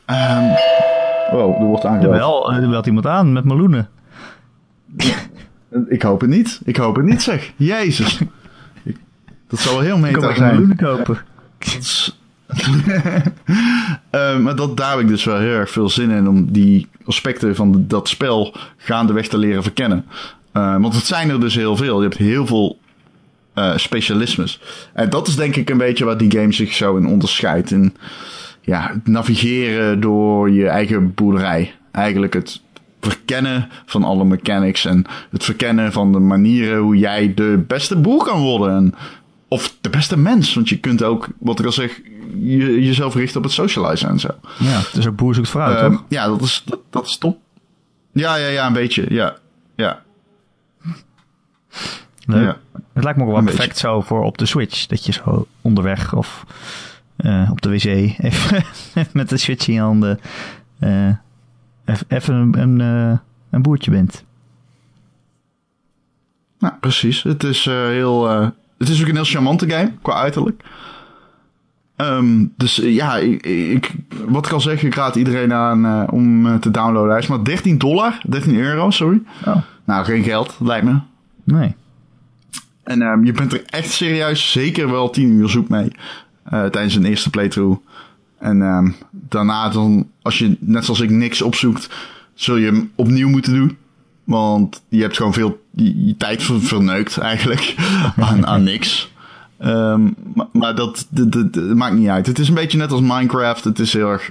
[0.09, 0.44] Ehm
[1.30, 2.16] wow, er wordt aangebeld.
[2.16, 3.88] wel, er belt iemand aan met meloenen.
[5.88, 6.61] Ik hoop het niet.
[6.64, 7.52] Ik hoop het niet, zeg.
[7.56, 8.18] Jezus.
[9.48, 10.52] Dat zou wel heel Ik kan meta zijn.
[10.52, 11.18] meloenen kopen.
[14.11, 16.86] Eh, maar dat, daar heb ik dus wel heel erg veel zin in om die
[17.04, 20.04] aspecten van dat spel gaandeweg te leren verkennen.
[20.52, 21.96] Eh, want het zijn er dus heel veel.
[21.96, 22.78] Je hebt heel veel
[23.54, 24.61] eh, specialismes.
[24.92, 27.70] En dat is denk ik een beetje wat die game zich zo in onderscheidt.
[27.70, 27.96] In
[28.69, 31.75] ja, het navigeren door je eigen boerderij.
[31.93, 32.61] Eigenlijk het
[33.01, 38.25] verkennen van alle mechanics en het verkennen van de manieren hoe jij de beste boer
[38.25, 38.77] kan worden.
[38.77, 38.95] En,
[39.49, 42.01] of de beste mens, want je kunt ook, wat ik al zeg,
[42.39, 44.29] je, jezelf richten op het socializen en zo.
[44.59, 46.05] Ja, dus ook boer zoekt fruit, Ehm, toch?
[46.09, 47.39] ja, dat is, dat, dat is top.
[48.12, 49.07] Ja, ja, ja, een beetje.
[49.09, 49.37] Ja,
[49.75, 50.03] ja.
[52.27, 52.45] Leuk.
[52.45, 52.57] ja.
[52.93, 54.87] Het lijkt me ook wel Een perfect zo voor op de Switch.
[54.87, 56.45] Dat je zo onderweg of
[57.19, 58.64] eh, op de wc even
[59.12, 60.21] met de Switch in je handen
[60.79, 61.12] eh,
[62.09, 63.19] even een, een, eh,
[63.51, 64.25] een boertje bent.
[66.59, 67.23] Nou, precies.
[67.23, 68.29] Het is heel.
[68.79, 70.62] het is ook een heel charmante game qua uiterlijk.
[71.97, 73.95] Ehm, dus ja, ik, ik,
[74.29, 77.11] wat ik al zeg, ik raad iedereen aan om te downloaden.
[77.11, 79.23] Hij is maar 13 dollar, 13 euro, sorry.
[79.47, 80.99] Oh, Nou, geen geld, lijkt me.
[81.45, 81.75] nee.
[82.85, 85.93] En ehm, je bent er echt serieus zeker wel 10 uur zoek mee
[86.51, 87.80] tijdens een eerste playthrough.
[88.38, 91.88] En ehm, daarna dan, als je net zoals ik niks opzoekt,
[92.34, 93.76] zul je hem opnieuw moeten doen.
[94.24, 95.61] Want je hebt gewoon veel
[96.18, 97.74] tijd ver- verneukt eigenlijk
[98.16, 99.12] aan, aan niks.
[99.59, 100.09] Ehm,
[100.53, 101.07] maar, dat,
[101.74, 102.26] maakt niet uit.
[102.26, 103.64] Het is een beetje net als Minecraft.
[103.64, 104.30] Het is heel erg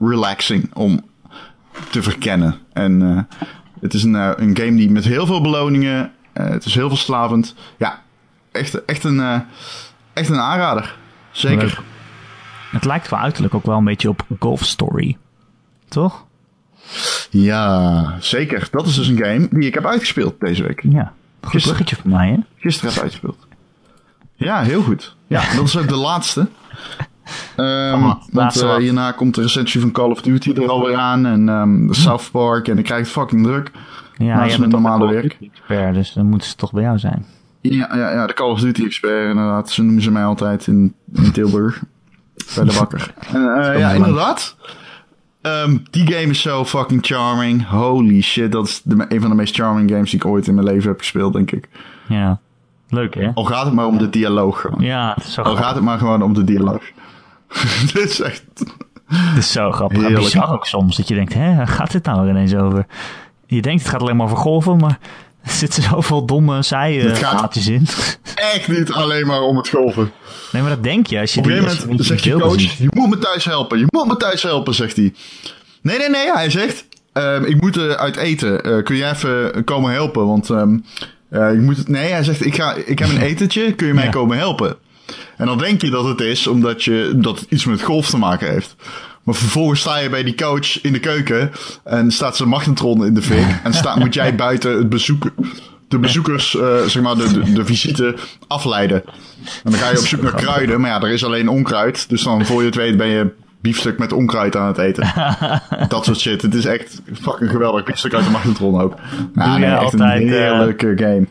[0.00, 1.00] relaxing om
[1.90, 2.54] te verkennen.
[2.72, 3.38] En eh,
[3.80, 6.12] het is een, eh, een game die met heel veel beloningen.
[6.32, 7.54] eh, het is heel verslavend.
[7.78, 8.02] Ja,
[8.52, 9.38] echt, echt een, eh,
[10.12, 10.98] echt een aanrader.
[11.30, 11.62] Zeker.
[11.66, 11.80] Leuk.
[12.70, 15.16] Het lijkt qua uiterlijk ook wel een beetje op Golf Story.
[15.88, 16.24] Toch?
[17.30, 18.68] Ja, zeker.
[18.70, 20.82] Dat is dus een game die ik heb uitgespeeld deze week.
[20.88, 21.12] Ja.
[21.40, 21.76] Goed Gisteren.
[21.76, 22.36] bruggetje voor mij, hè?
[22.56, 23.46] Gisteren heb uitgespeeld.
[24.34, 25.16] Ja, heel goed.
[25.26, 26.48] Ja, dat is ook de laatste.
[27.56, 31.26] Ehm, Oh, want eh, hierna komt de recensie van Call of Duty er alweer aan.
[31.26, 31.46] En
[31.86, 32.68] de South Park.
[32.68, 33.70] En ik krijg het fucking druk.
[34.16, 35.38] Ja, Naast mijn normale werk.
[35.40, 37.26] Expert, dus dan moeten ze toch bij jou zijn.
[37.60, 39.70] Ja, ja, ja, de Call of Duty expert inderdaad.
[39.70, 41.82] Zo noemen ze mij altijd in, in Tilburg.
[42.54, 43.14] Bij de bakker.
[43.32, 44.56] En, eh, ja, inderdaad.
[45.42, 47.66] Ehm, die game is zo fucking charming.
[47.68, 50.54] Holy shit, dat is de, een van de meest charming games die ik ooit in
[50.54, 51.68] mijn leven heb gespeeld, denk ik.
[52.08, 52.40] Ja.
[52.88, 53.30] Leuk, hè?
[53.34, 54.80] Al gaat het maar om de dialoog gewoon.
[54.80, 55.64] Ja, het is zo Al grappig.
[55.64, 56.82] gaat het maar gewoon om de dialoog.
[57.92, 58.44] Dit is echt...
[59.06, 60.02] Het is zo grappig.
[60.02, 60.96] En bizar ook soms.
[60.96, 62.86] Dat je denkt, hè, gaat dit nou ineens over?
[63.46, 64.98] Je denkt, het gaat alleen maar over golven, maar
[65.44, 67.86] er zitten zoveel domme, saaie gaat- gaatjes in.
[68.54, 70.12] Echt niet alleen maar om het golven.
[70.52, 72.32] Nee, maar dat denk je als je Op een die gegeven moment je zegt je
[72.38, 72.76] coach, ziet.
[72.76, 75.14] je moet me thuis helpen, je moet me thuis helpen, zegt hij.
[75.82, 78.62] Nee, nee, nee, hij zegt, ehm, ik moet eh, uit eten.
[78.64, 80.26] Eh, kun jij even komen helpen?
[80.26, 81.88] Want eh, ik moet het...
[81.88, 84.10] Nee, hij zegt, ik, ga, ik heb een etentje, kun je mij Ja.
[84.10, 84.76] komen helpen?
[85.36, 88.16] En dan denk je dat het is omdat je, dat het iets met golf te
[88.18, 88.74] maken heeft.
[89.22, 91.50] Maar vervolgens sta je bij die coach in de keuken
[91.84, 93.46] en staat zijn magnetron in de fik.
[93.62, 95.30] En sta, moet jij buiten het bezoek,
[95.88, 98.16] de bezoekers, eh, zeg maar, de, de, de visite
[98.46, 99.02] afleiden.
[99.64, 102.08] En dan ga je op zoek naar kruiden, maar ja, er is alleen onkruid.
[102.08, 105.12] Dus dan voor je het weet ben je biefstuk met onkruid aan het eten.
[105.88, 106.42] Dat soort shit.
[106.42, 107.84] Het is echt fucking geweldig.
[107.84, 108.94] Biefstuk uit de magnetron ook.
[109.34, 111.26] Ja, Doe nee, echt altijd, een eh, heerlijke game.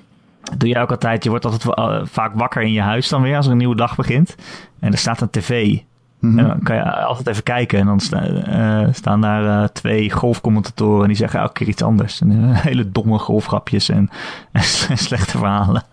[0.58, 3.36] Doe jij ook altijd, je wordt altijd eh, vaak wakker in je huis dan weer
[3.36, 4.36] als er een nieuwe dag begint.
[4.80, 5.78] En er staat een tv.
[6.20, 6.40] Mhm.
[6.40, 7.80] En dan kan je altijd even kijken.
[7.80, 11.02] En dan sta- eh, staan daar eh, twee golfcommentatoren.
[11.02, 12.22] En die zeggen elke keer iets anders.
[12.22, 14.10] En, eh, hele domme golfgrapjes en,
[14.90, 15.84] en slechte verhalen.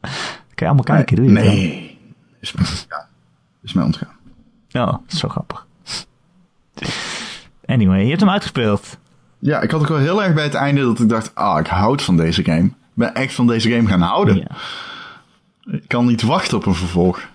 [0.00, 0.10] kan
[0.54, 1.98] je allemaal kijken, doe je Nee.
[2.40, 3.06] Is mij ontgaan.
[3.62, 4.16] Is mij ontgaan.
[5.08, 5.66] is zo grappig.
[7.66, 8.98] Anyway, je hebt hem uitgespeeld.
[9.38, 11.66] Ja, ik had ook wel heel erg bij het einde dat ik dacht, ah, ik
[11.66, 12.64] houd van deze game.
[12.64, 14.36] Ik ben echt van deze game gaan houden.
[14.36, 14.46] Ja.
[15.72, 17.28] Ik kan niet wachten op een vervolg.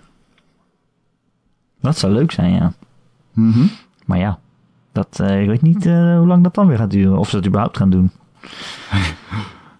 [1.84, 2.72] Dat zou leuk zijn, ja.
[3.32, 3.66] Mhm.
[4.04, 4.38] Maar ja,
[4.92, 7.18] dat, eh, ik weet niet eh, hoe lang dat dan weer gaat duren.
[7.18, 8.10] Of ze dat überhaupt gaan doen.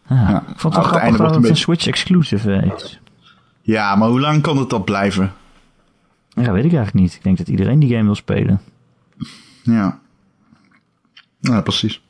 [0.09, 3.01] Ja, Ja, ik vond het wel grappig dat het een een Switch exclusive eh, is.
[3.61, 5.33] Ja, maar hoe lang kan het dat blijven?
[6.29, 7.15] Ja, weet ik eigenlijk niet.
[7.15, 8.61] Ik denk dat iedereen die game wil spelen.
[9.63, 9.99] Ja.
[11.41, 11.93] Ja, precies.
[11.93, 12.01] Ze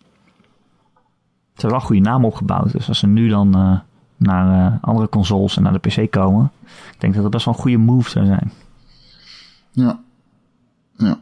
[1.52, 2.72] hebben wel een goede naam opgebouwd.
[2.72, 3.80] Dus als ze nu dan
[4.16, 6.50] naar andere consoles en naar de PC komen.
[6.92, 8.52] Ik denk dat dat best wel een goede move zou zijn.
[9.74, 9.98] Ja.
[10.96, 11.18] Ja.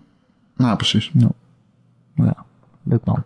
[0.57, 1.11] Nou, precies.
[2.15, 2.35] Ja,
[2.83, 3.23] leuk man.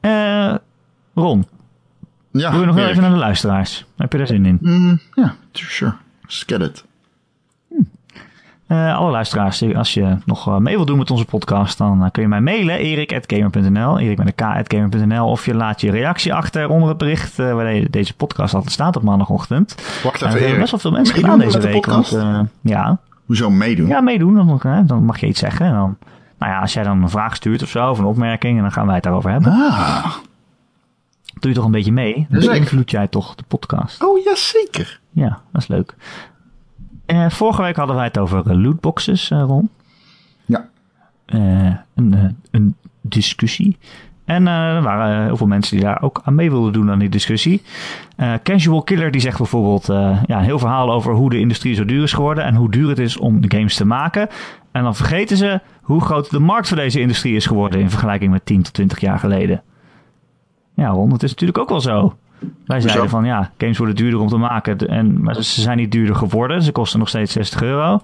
[0.00, 0.54] Eh,
[1.14, 1.46] Ron,
[2.30, 3.84] Ja, wil je nog wel even naar de luisteraars?
[3.96, 4.58] Heb je daar zin in?
[4.60, 5.94] Mm, ja, sure.
[6.22, 6.84] Let's get it.
[8.66, 12.10] Eh, alle luisteraars, als je nog eh, mee wilt doen met onze podcast, dan eh,
[12.10, 16.68] kun je mij mailen, erik.gamer.nl, erik met een k.gamer.nl, of je laat je reactie achter
[16.68, 19.74] onder het bericht eh, waar de- deze podcast altijd staat op maandagochtend.
[20.02, 20.58] Wacht En even, er Erik.
[20.58, 21.86] best wel veel mensen gedaan deze de week.
[21.86, 22.18] Want,
[22.60, 23.86] ja, Hoezo meedoen?
[23.86, 25.66] ja, meedoen, dan, hè, dan mag je iets zeggen.
[25.66, 25.96] En dan,
[26.38, 28.72] nou ja, als jij dan een vraag stuurt of zo, of een opmerking, en dan
[28.72, 29.52] gaan wij het daarover hebben.
[29.52, 30.16] Ah.
[31.40, 32.26] Doe je toch een beetje mee?
[32.30, 34.02] Dan beïnvloed jij toch de podcast.
[34.04, 35.00] Oh, ja, zeker.
[35.10, 35.94] Ja, dat is leuk.
[37.06, 39.70] Eh, vorige week hadden wij het over eh, lootboxes, eh, Ron.
[40.44, 40.68] Ja.
[41.94, 43.78] een, een discussie.
[44.24, 46.98] En eh, er waren heel veel mensen die daar ook aan mee wilden doen aan
[46.98, 47.62] die discussie.
[48.16, 51.74] Eh, Casual Killer die zegt bijvoorbeeld eh, ja, een heel verhaal over hoe de industrie
[51.74, 54.28] zo duur is geworden en hoe duur het is om de games te maken.
[54.72, 58.32] En dan vergeten ze hoe groot de markt voor deze industrie is geworden in vergelijking
[58.32, 59.62] met 10 tot 20 jaar geleden.
[60.74, 62.16] Ja, Ron, het is natuurlijk ook wel zo.
[62.66, 64.78] Wij zeiden van ja, games worden duurder om te maken.
[64.78, 66.62] En, maar ze zijn niet duurder geworden.
[66.62, 68.00] Ze kosten nog steeds 60 euro.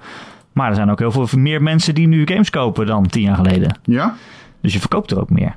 [0.52, 3.36] Maar er zijn ook heel veel meer mensen die nu games kopen dan 10 jaar
[3.36, 3.78] geleden.
[3.82, 4.14] Ja?
[4.60, 5.56] Dus je verkoopt er ook meer.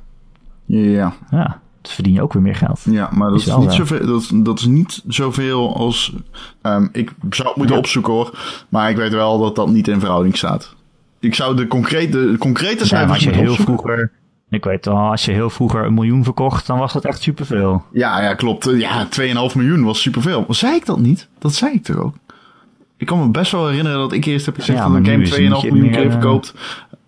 [0.80, 1.12] Ja.
[1.30, 2.80] Ja, dus verdien je ook weer meer geld.
[2.84, 3.84] Ja, maar dat Is niet zo.
[3.84, 6.12] zoveel, dat, dat is niet zoveel als...
[6.62, 7.80] ehm, ik zou het moeten Ja.
[7.80, 8.38] opzoeken hoor.
[8.68, 10.74] Maar ik weet wel dat dat niet in verhouding staat.
[11.20, 14.10] Ik zou de concrete, de concrete Ja, cijfers als je heel vroeger...
[14.50, 17.84] Ik weet wel, als je heel vroeger een miljoen verkocht, dan was dat echt superveel.
[17.92, 18.70] Ja, ja, klopt.
[18.76, 20.44] Ja, 2,5 miljoen was superveel.
[20.46, 21.28] Maar zei ik dat niet?
[21.38, 22.14] Dat zei ik toch ook?
[22.96, 25.22] Ik kan me best wel herinneren dat ik eerst heb gezegd Ja, dat een game
[25.22, 26.54] is het 2,5 niet miljoen keer eh, verkoopt.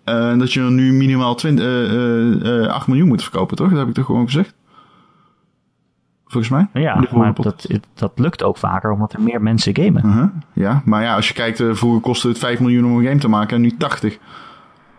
[0.05, 3.69] En dat je nu minimaal 20, eh, eh, eh, 8 miljoen moet verkopen, toch?
[3.69, 4.53] Dat heb ik toch gewoon gezegd?
[6.27, 6.83] Volgens mij?
[6.83, 10.05] Ja, maar dat, dat lukt ook vaker omdat er meer mensen gamen.
[10.05, 13.05] Uh-huh, Ja, maar ja, als je kijkt, eh, vroeger kostte het 5 miljoen om een
[13.05, 14.17] game te maken en nu 80.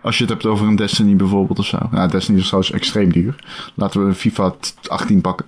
[0.01, 1.79] Als je het hebt over een Destiny bijvoorbeeld of zo.
[1.91, 3.45] Nou, Destiny is trouwens extreem duur.
[3.75, 4.55] Laten we FIFA
[4.89, 5.47] 18 pakken,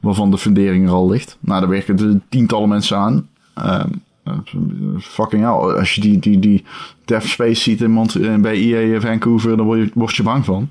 [0.00, 1.36] waarvan de fundering er al ligt.
[1.40, 3.28] Nou, daar werken de tientallen mensen aan.
[3.54, 3.90] Ehm,
[4.98, 5.78] fucking hell.
[5.78, 6.64] Als je die, die, die
[7.04, 10.68] Dev Space ziet in Mont bij EA Vancouver, dan word je, word je bang van.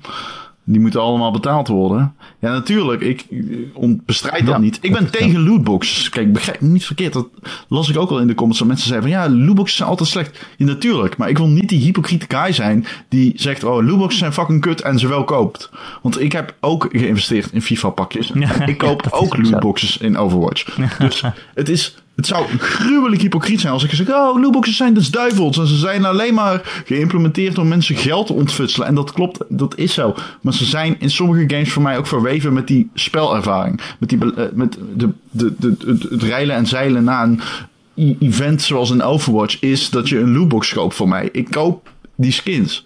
[0.70, 2.14] Die moeten allemaal betaald worden.
[2.38, 3.00] Ja, natuurlijk.
[3.00, 3.26] Ik
[4.06, 4.78] bestrijd dat Ja, niet.
[4.80, 6.08] Ik ben tegen lootboxes.
[6.08, 7.12] Kijk, begrijp me niet verkeerd.
[7.12, 7.28] Dat
[7.68, 8.58] las ik ook al in de comments.
[8.58, 10.46] Dat mensen zeiden van ja, lootboxes zijn altijd slecht.
[10.56, 11.16] Ja, natuurlijk.
[11.16, 14.80] Maar ik wil niet die hypocriete guy zijn die zegt, oh, lootboxes zijn fucking kut
[14.80, 15.70] en ze wel koopt.
[16.02, 18.30] Want ik heb ook geïnvesteerd in FIFA pakjes.
[18.34, 20.76] Ja, ik koop ook lootboxes in Overwatch.
[20.98, 21.22] Dus
[21.54, 21.96] het is...
[22.18, 25.58] Het zou gruwelijk hypocriet zijn als ik zeg, oh, lootboxes zijn dus duivels.
[25.58, 28.86] En ze zijn alleen maar geïmplementeerd om mensen geld te ontfutselen.
[28.88, 30.14] En dat klopt, dat is zo.
[30.42, 33.80] Maar ze zijn in sommige games voor mij ook verweven met die spelervaring.
[33.98, 37.40] Met, die, eh, met de, de, de, het, het reilen en zeilen na een
[37.94, 41.28] e- event zoals een Overwatch is dat je een lootbox koopt voor mij.
[41.32, 42.84] Ik koop die skins.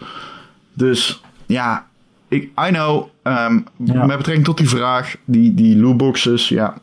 [0.75, 1.87] Dus ja,
[2.29, 4.07] ik, I know, Ja.
[4.07, 6.75] met betrekking tot die vraag, die, die lootboxes, ja.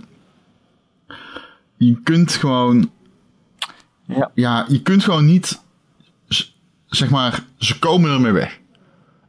[1.79, 2.89] Je kunt gewoon,
[4.05, 4.31] Ja.
[4.33, 5.61] ja, je kunt gewoon niet,
[6.87, 8.59] zeg maar, ze komen ermee weg.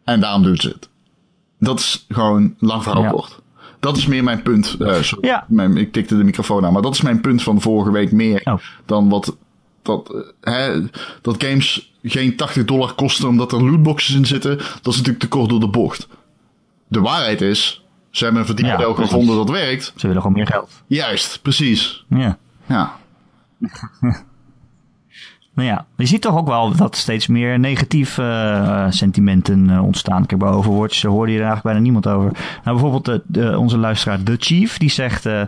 [0.04, 0.88] En daarom doen ze het.
[1.58, 3.10] Dat is gewoon lang verhaal Ja.
[3.10, 3.40] kort.
[3.80, 4.76] Dat is meer mijn punt.
[4.78, 5.44] eh, sorry, Ja.
[5.48, 8.40] mijn, ik tikte de microfoon aan, maar dat is mijn punt van vorige week meer
[8.44, 8.58] Oh.
[8.86, 9.36] dan wat
[9.82, 10.80] dat, eh, hè,
[11.22, 14.56] dat games geen 80 dollar kosten omdat er lootboxes in zitten.
[14.56, 16.08] Dat is natuurlijk te kort door de bocht.
[16.88, 19.92] De waarheid is, ze hebben een verdienmodel Ja, gevonden dat werkt.
[19.96, 20.82] Ze willen gewoon meer geld.
[20.86, 22.04] Juist, precies.
[22.08, 22.38] Ja.
[22.66, 22.96] Ja.
[25.54, 30.26] Nou ja, je ziet toch ook wel dat steeds meer negatieve eh, sentimenten eh, ontstaan.
[30.26, 32.32] Kijk, bij Overwatch eh, hoorde je er eigenlijk bijna niemand over.
[32.32, 35.26] Nou, bijvoorbeeld de, de- onze luisteraar The Chief, die zegt...
[35.26, 35.42] eh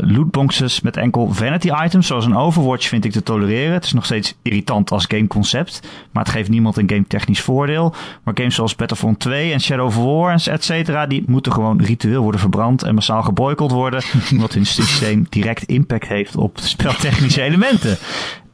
[0.00, 3.72] lootboxes met enkel vanity items, zoals een Overwatch, vind ik te tolereren.
[3.72, 7.94] Het is nog steeds irritant als gameconcept, maar het geeft niemand een game technisch voordeel.
[8.22, 11.80] Maar games zoals Battlefront 2 en Shadow of War en et cetera, die moeten gewoon
[11.82, 14.02] ritueel worden verbrand en massaal geboycott worden,
[14.32, 17.96] omdat hun systeem direct impact heeft op speltechnische elementen.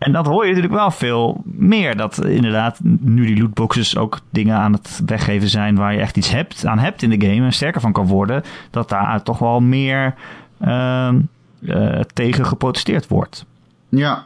[0.02, 1.96] En dat hoor je natuurlijk wel veel meer.
[1.96, 6.30] Dat inderdaad nu die lootboxes ook dingen aan het weggeven zijn waar je echt iets
[6.30, 8.42] hebt, aan hebt in de game en sterker van kan worden.
[8.70, 10.14] Dat daar toch wel meer
[10.60, 11.20] ehm,
[11.66, 13.44] eh, tegen geprotesteerd wordt.
[13.88, 14.24] Ja.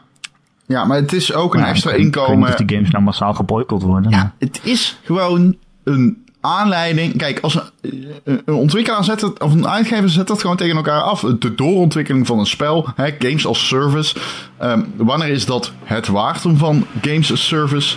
[0.66, 2.49] Ja, maar het is ook een extra ik weet niet inkomen.
[2.49, 4.11] of die games nou massaal geboycott worden.
[4.11, 7.16] Ja, het is gewoon een aanleiding.
[7.16, 11.01] Kijk, als een, een ontwikkelaar zet het, of een uitgever zet dat gewoon tegen elkaar
[11.01, 11.20] af.
[11.38, 14.16] De doorontwikkeling van een spel, hè, games als service.
[14.59, 17.97] Ehm, wanneer is dat het waard om van games as service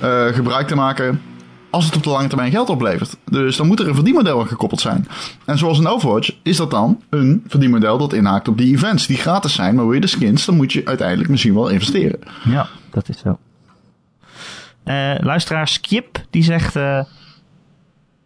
[0.00, 1.22] eh, gebruik te maken?
[1.70, 3.16] Als het op de lange termijn geld oplevert.
[3.24, 5.08] Dus dan moet er een verdienmodel aan gekoppeld zijn.
[5.44, 9.16] En zoals in Overwatch is dat dan een verdienmodel dat inhaakt op die events die
[9.16, 9.74] gratis zijn.
[9.74, 12.18] Maar wil je de skins, dan moet je uiteindelijk misschien wel investeren.
[12.44, 13.38] Ja, dat is zo.
[14.84, 16.76] Eh, luisteraar Skip, die zegt...
[16.76, 17.00] eh,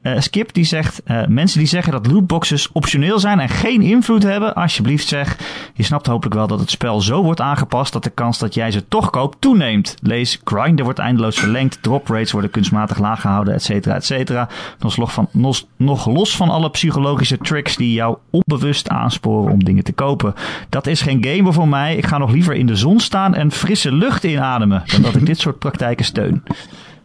[0.03, 4.23] eh, Skip die zegt, eh, mensen die zeggen dat lootboxes optioneel zijn en geen invloed
[4.23, 5.39] hebben, alsjeblieft zeg,
[5.75, 8.71] je snapt hopelijk wel dat het spel zo wordt aangepast dat de kans dat jij
[8.71, 9.97] ze toch koopt toeneemt.
[10.03, 14.49] Lees, grinder wordt eindeloos verlengd, drop rates worden kunstmatig laag gehouden, et cetera, et cetera.
[14.79, 15.29] Nog, los van,
[15.77, 20.35] nog, los van alle psychologische tricks die jou onbewust aansporen om dingen te kopen.
[20.69, 21.97] Dat is geen game voor mij.
[21.97, 25.27] Ik ga nog liever in de zon staan en frisse lucht inademen dan dat ik
[25.27, 26.43] dit soort praktijken steun.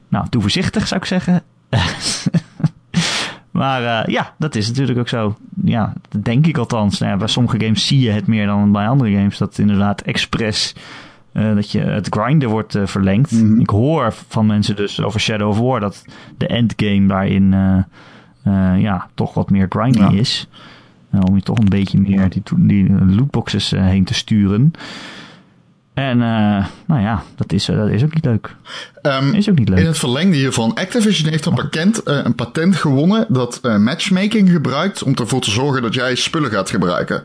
[0.07, 1.43] Nou, doe voorzichtig zou ik zeggen.
[3.55, 5.35] Maar eh, ja, dat is natuurlijk ook zo.
[5.63, 6.99] Ja, dat denk ik althans.
[6.99, 9.37] Nou ja, bij sommige games zie je het meer dan bij andere games.
[9.37, 10.75] Dat inderdaad expres
[11.31, 13.31] eh, dat je het grinden wordt eh, verlengd.
[13.31, 13.59] Mhm.
[13.59, 16.05] Ik hoor van mensen dus over Shadow of War dat
[16.37, 17.55] de endgame daarin
[18.77, 20.11] ja, toch wat meer grindy Ja.
[20.11, 20.47] is.
[21.15, 24.71] Eh, om je toch een beetje meer die, die lootboxes heen te sturen.
[25.95, 28.55] En eh, nou ja, dat is, eh, dat is ook niet leuk.
[29.01, 29.77] Ehm, Is ook niet leuk.
[29.79, 34.49] In het verlengde hiervan, Activision heeft een, pakent, eh, een patent gewonnen dat eh, matchmaking
[34.49, 37.23] gebruikt om ervoor te zorgen dat jij spullen gaat gebruiken.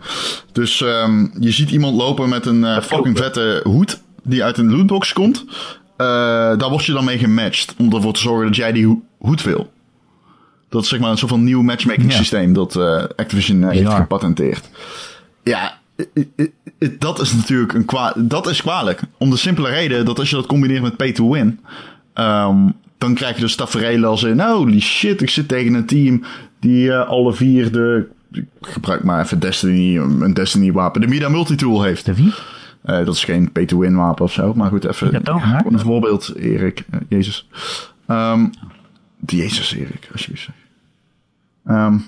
[0.53, 5.13] Dus ehm, je ziet iemand lopen met een fucking vette hoed die uit een lootbox
[5.13, 5.45] komt.
[5.97, 6.07] Eh,
[6.57, 9.43] daar word je dan mee gematcht om ervoor te zorgen dat jij die ho- hoed
[9.43, 9.73] wil.
[10.69, 12.17] Dat is zeg maar een soort van nieuw matchmaking Ja.
[12.17, 14.69] systeem dat eh, Activision heeft gepatenteerd.
[15.45, 15.79] Ja,
[16.99, 19.01] dat is natuurlijk een kwa dat is kwalijk.
[19.19, 21.61] Om de simpele reden dat als je dat combineert met pay to win,
[22.15, 26.25] ehm, dan krijg je dus tafereelen als in, holy shit, ik zit tegen een team
[26.61, 31.29] die eh, alle vier de, ik gebruik maar even Destiny, een Destiny wapen, de Mida
[31.29, 32.05] Multitool heeft.
[32.05, 32.33] De wie?
[32.83, 35.79] Eh, dat is geen pay to win wapen of zo, maar goed, even Ja, een
[35.79, 37.49] voorbeeld, Erik, eh, Jezus.
[38.07, 38.47] Ehm,
[39.27, 40.49] Jezus, Erik, alsjeblieft.
[41.67, 41.93] Ehm,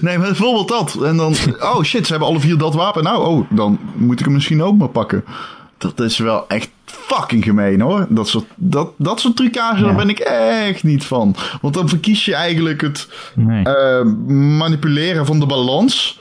[0.00, 0.94] nee, maar bijvoorbeeld dat.
[1.02, 3.02] En dan, oh shit, ze hebben alle vier dat wapen.
[3.02, 5.24] Nou, oh, dan moet ik hem misschien ook maar pakken.
[5.78, 8.06] Dat is wel echt fucking gemeen hoor.
[8.08, 11.34] Dat soort, dat, dat soort trucage, daar ben ik echt niet van.
[11.60, 13.64] Want dan verkies je eigenlijk het Nee.
[13.64, 14.04] eh,
[14.56, 16.19] manipuleren van de balans.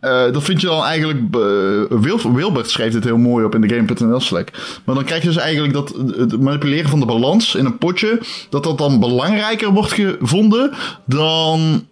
[0.00, 1.18] Eh, dat vind je dan eigenlijk.
[1.34, 4.50] eh, Wil- Wilbert schreef dit heel mooi op in de Game.nl Slack.
[4.84, 8.20] Maar dan krijg je dus eigenlijk dat het manipuleren van de balans in een potje.
[8.50, 10.72] dat dat dan belangrijker wordt gevonden
[11.06, 11.86] dan.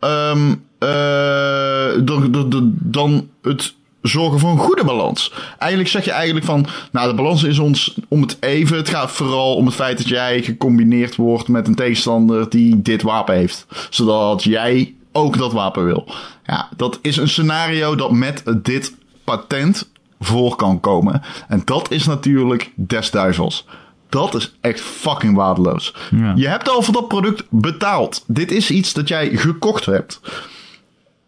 [0.00, 5.32] ehm, eh, dan, dan- dan- dan het zorgen voor een goede balans.
[5.58, 6.66] Eigenlijk zeg je eigenlijk van.
[6.92, 8.76] Nou, de balans is ons om het even.
[8.76, 13.02] Het gaat vooral om het feit dat jij gecombineerd wordt met een tegenstander die dit
[13.02, 13.66] wapen heeft.
[13.90, 16.08] Zodat jij ook dat wapen wil.
[16.46, 18.94] Ja, dat is een scenario dat met dit
[19.24, 19.90] patent
[20.20, 21.22] voor kan komen.
[21.48, 23.66] En dat is natuurlijk des duivels.
[24.08, 25.94] Dat is echt fucking waardeloos.
[26.10, 26.32] Ja.
[26.36, 28.24] Je hebt al voor dat product betaald.
[28.26, 30.20] Dit is iets dat jij gekocht hebt.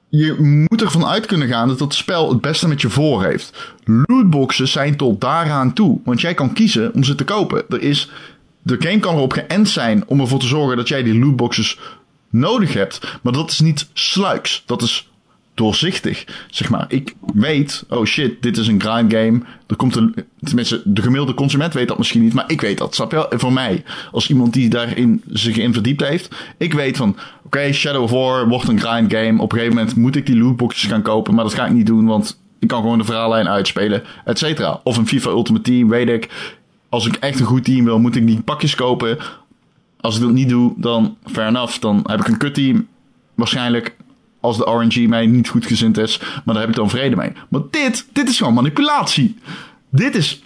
[0.09, 3.75] Je moet ervan uit kunnen gaan dat het spel het beste met je voor heeft.
[3.85, 6.01] Lootboxes zijn tot daaraan toe.
[6.05, 7.65] Want jij kan kiezen om ze te kopen.
[7.69, 8.11] Er is,
[8.63, 11.79] de game kan erop geënt zijn om ervoor te zorgen dat jij die lootboxes
[12.31, 13.19] nodig hebt.
[13.23, 14.63] Maar dat is niet sluiks.
[14.67, 15.11] Dat is
[15.55, 16.25] doorzichtig.
[16.51, 19.41] Zeg maar, ik weet, oh shit, dit is een grind game.
[19.67, 22.95] Er komt een, tenminste, de gemiddelde consument weet dat misschien niet, maar ik weet dat.
[22.95, 23.27] Snap je?
[23.31, 28.03] Voor mij, als iemand die daarin zich in verdiept heeft, ik weet van, oké, Shadow
[28.03, 29.43] of War wordt een grind game.
[29.43, 31.87] Op een gegeven moment moet ik die lootboxes gaan kopen, maar dat ga ik niet
[31.87, 34.81] doen, want ik kan gewoon de verhaallijn uitspelen, et.
[34.83, 36.29] Of een FIFA Ultimate Team, weet ik.
[36.89, 39.19] Als ik echt een goed team wil, moet ik die pakjes kopen.
[40.01, 41.79] Als ik dat niet doe, dan fair enough.
[41.79, 42.89] Dan heb ik een kut team.
[43.35, 43.97] Waarschijnlijk
[44.41, 46.19] als de RNG mij niet goed gezind is.
[46.19, 47.33] Maar daar heb ik dan vrede mee.
[47.49, 49.37] Maar dit, dit is gewoon manipulatie.
[49.91, 50.43] Dit is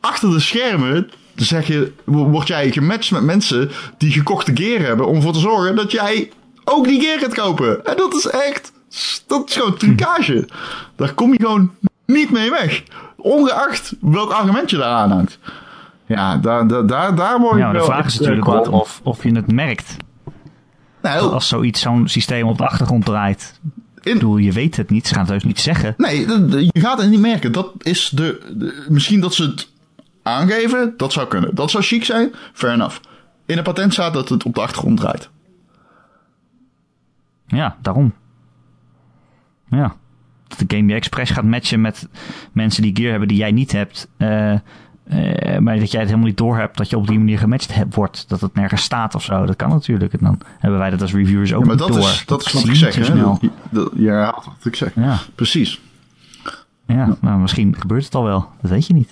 [0.00, 1.10] achter de schermen.
[1.34, 5.06] Zeg je, wo- word jij gematcht met mensen die gekochte gear hebben.
[5.06, 6.30] Om ervoor te zorgen dat jij
[6.64, 7.84] ook die gear gaat kopen.
[7.86, 8.72] En dat is echt,
[9.26, 10.48] dat is gewoon trucage.
[10.96, 11.70] Daar kom je gewoon
[12.06, 12.82] niet mee weg.
[13.16, 15.38] Ongeacht welk argument je daar aanhangt.
[16.06, 18.52] Ja, daar, daar, daar, daar word ik Ja, maar de wel vraag is natuurlijk eh,
[18.52, 18.80] wat kwaad om.
[18.80, 19.96] of, of je het merkt.
[21.02, 23.60] Nou, Als zoiets, zo'n systeem op de achtergrond draait.
[23.96, 25.06] Ik in, bedoel, je weet het niet.
[25.06, 25.94] Ze gaan het heus niet zeggen.
[25.96, 26.20] Nee,
[26.72, 27.52] je gaat het niet merken.
[27.52, 29.68] Dat is de, de- Misschien dat ze het
[30.22, 31.54] aangeven, dat zou kunnen.
[31.54, 32.98] Dat zou chic zijn, fair enough.
[33.46, 35.30] In een patent staat dat het op de achtergrond draait.
[37.46, 38.12] Ja, daarom.
[39.70, 39.94] Ja.
[40.48, 42.08] Dat de game die expres gaat matchen met
[42.52, 44.08] mensen die gear hebben die jij niet hebt.
[44.16, 44.54] eh,
[45.04, 47.94] eh, maar dat jij het helemaal niet doorhebt dat je op die manier gematcht hebt,
[47.94, 48.24] wordt.
[48.28, 49.46] Dat het nergens staat of zo.
[49.46, 50.12] Dat kan natuurlijk.
[50.12, 52.08] En dan hebben wij dat als reviewers ook Ja, maar niet dat door.
[52.08, 52.94] is, dat is zie wat ik zeg.
[52.94, 53.04] Hè?
[53.04, 53.38] snel.
[53.40, 54.92] Dat- dat- Je herhaalt wat ik zeg.
[54.94, 55.80] Ja, Precies.
[56.86, 58.48] ja nou, misschien gebeurt het al wel.
[58.60, 59.10] Dat weet je niet.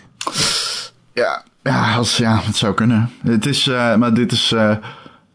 [1.12, 3.11] Ja, ja, als, ja het zou kunnen.
[3.22, 4.53] Het is, eh, maar dit is...
[4.53, 4.76] eh,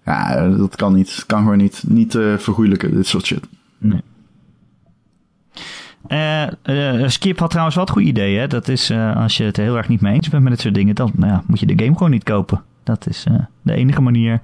[0.05, 1.15] ja, dat kan niet.
[1.15, 1.83] Het kan gewoon niet.
[1.87, 3.43] Niet vergoeilijken, dit soort shit.
[3.77, 4.01] Nee.
[6.07, 8.37] Eh, eh, Skip had trouwens wel het goede idee.
[8.37, 8.47] Hè?
[8.47, 10.73] Dat is eh, als je het heel erg niet mee eens bent met dit soort
[10.73, 12.63] dingen, dan nou ja, moet je de game gewoon niet kopen.
[12.83, 13.25] Dat is
[13.61, 14.39] de enige manier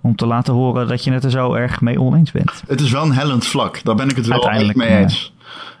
[0.00, 2.62] om te laten horen dat je het er zo erg mee oneens bent.
[2.66, 3.84] Het is wel een hellend vlak.
[3.84, 5.02] Daar ben ik het wel echt Uiteindelijk, mee ja.
[5.02, 5.34] eens.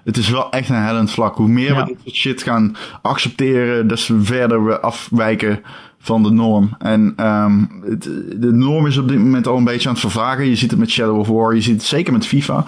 [0.04, 1.36] Het is wel echt een hellend vlak.
[1.36, 1.80] Hoe meer Ja.
[1.80, 5.60] we dit soort shit gaan accepteren, des verder we afwijken
[5.98, 6.74] van de norm.
[6.78, 8.02] En ehm, het,
[8.36, 10.48] de norm is op dit moment al een beetje aan het vervagen.
[10.48, 12.64] Je ziet het met Shadow of War, je ziet het zeker met FIFA.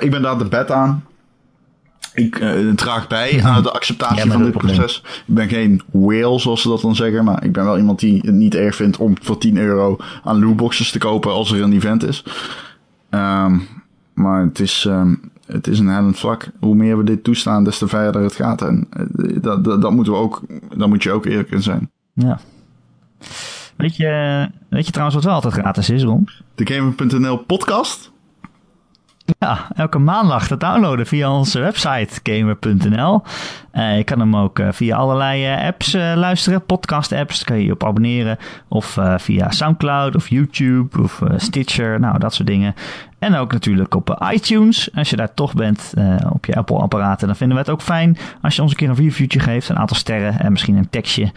[0.00, 1.04] Ik ben daar de bed aan.
[2.14, 5.02] Ik eh, draag bij aan de acceptatie Ja, van dit proces.
[5.26, 7.24] Ik ben geen whale, zoals ze dat dan zeggen.
[7.24, 10.44] Maar ik ben wel iemand die het niet erg vindt om voor 10 euro aan
[10.44, 12.24] lootboxes te kopen als er een event is.
[13.10, 13.58] Ehm,
[14.14, 15.14] maar het is, ehm,
[15.46, 16.50] het is een hellend vlak.
[16.60, 18.62] Hoe meer we dit toestaan, des te verder het gaat.
[18.62, 19.04] En eh,
[19.40, 20.42] dat, dat, dat moeten we ook,
[20.76, 21.90] daar moet je ook eerlijk in zijn.
[22.12, 22.40] Ja.
[23.76, 26.28] Weet je, weet je trouwens wat wel altijd gratis is, Ron?
[26.54, 28.12] De Gamer.nl podcast.
[29.38, 33.22] Ja, elke maandag te downloaden via onze website gamer.nl.
[33.70, 37.44] Eh, je kan hem ook eh, via allerlei eh, apps luisteren, podcast-apps.
[37.44, 38.38] Kan je je op abonneren.
[38.68, 42.74] Of via Soundcloud of YouTube of Stitcher, nou dat soort dingen.
[43.18, 44.94] En ook natuurlijk op iTunes.
[44.94, 45.92] Als je daar toch bent
[46.32, 48.94] op je Apple-apparaten, dan vinden we het ook fijn als je ons een keer een
[48.94, 49.68] reviewtje geeft.
[49.68, 51.32] Een aantal sterren en misschien een tekstje.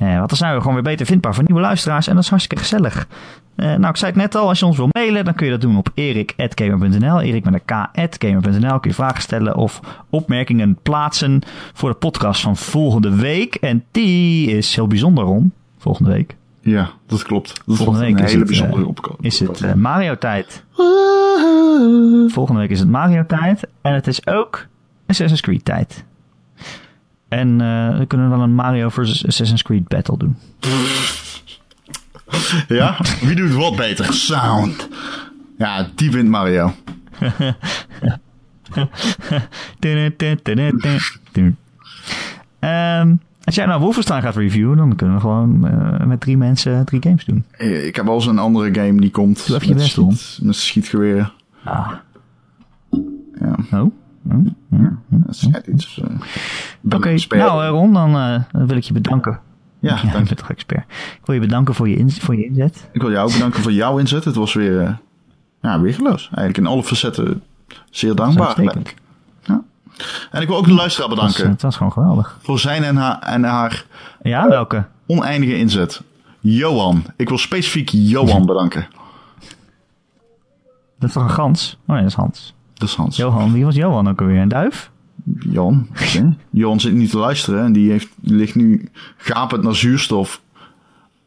[0.00, 2.06] Eh, want dan zijn we gewoon weer beter vindbaar voor nieuwe luisteraars.
[2.06, 3.06] En dat is hartstikke gezellig.
[3.56, 5.52] Eh, nou, ik zei het net al, als je ons wil mailen, dan kun je
[5.52, 7.20] dat doen op erik.gamer.nl.
[7.20, 7.88] Erik met een
[8.18, 8.78] k.gamer.nl.
[8.80, 9.80] Kun je vragen stellen of
[10.10, 11.40] opmerkingen plaatsen
[11.72, 13.54] voor de podcast van volgende week.
[13.54, 15.52] En die is heel bijzonder, Ron.
[15.78, 17.62] Volgende week Ja, dat klopt.
[17.66, 20.64] Dat Volgende week een is hele het, bijzondere eh, opko- is het eh, Mario-tijd.
[22.28, 23.66] Volgende week is het Mario-tijd.
[23.82, 24.66] En het is ook
[25.06, 26.04] Assassin's Creed-tijd.
[27.30, 30.36] En eh we kunnen wel een Mario versus Assassin's Creed battle doen.
[32.68, 32.96] Ja?
[33.20, 34.12] Wie doet wat beter?
[34.12, 34.88] Sound.
[35.58, 36.72] Ja, die wint Mario.
[42.58, 43.14] Ehm,
[43.44, 47.02] als jij nou Wolfenstein gaat reviewen, dan kunnen we gewoon eh, met drie mensen drie
[47.02, 47.44] games doen.
[47.50, 49.46] Eh, Ik heb wel eens een andere game die komt.
[49.46, 51.32] Doe even je best, schiet- Met schietgeweren.
[51.64, 51.90] Ah.
[53.40, 53.56] Ja.
[53.72, 53.92] Oh,
[55.08, 56.00] Dat schijnt iets...
[56.00, 59.40] eh, Oké, nou eh, Ron, dan eh, wil ik je bedanken.
[59.78, 60.34] ja, Ja, dank ik je.
[60.34, 60.84] toch expert.
[60.90, 62.88] Ik wil je bedanken voor je, in, voor je inzet.
[62.92, 64.24] Ik wil jou bedanken voor jouw inzet.
[64.24, 64.98] Het was weer,
[65.62, 66.20] ja, weergeloos.
[66.22, 67.42] Eigenlijk in alle facetten
[67.90, 68.62] zeer dankbaar.
[69.42, 69.62] Ja.
[70.30, 72.38] En ik wil ook de luisteraar Het was, bedanken het was gewoon geweldig.
[72.42, 73.84] voor zijn en haar, en haar
[74.22, 74.84] Ja, welke?
[75.06, 76.02] oneindige inzet.
[76.40, 77.04] Johan.
[77.16, 78.88] Ik wil specifiek Johan bedanken.
[80.98, 81.78] Dat is toch een gans?
[81.86, 82.54] Oh nee, dat is Hans.
[82.80, 83.16] Dat is Hans.
[83.16, 84.40] Johan, wie was Johan ook alweer?
[84.40, 84.90] Een duif?
[85.40, 85.86] Johan.
[85.90, 86.36] oké.
[86.50, 90.40] Johan zit niet te luisteren en die, heeft, ligt nu gapend naar zuurstof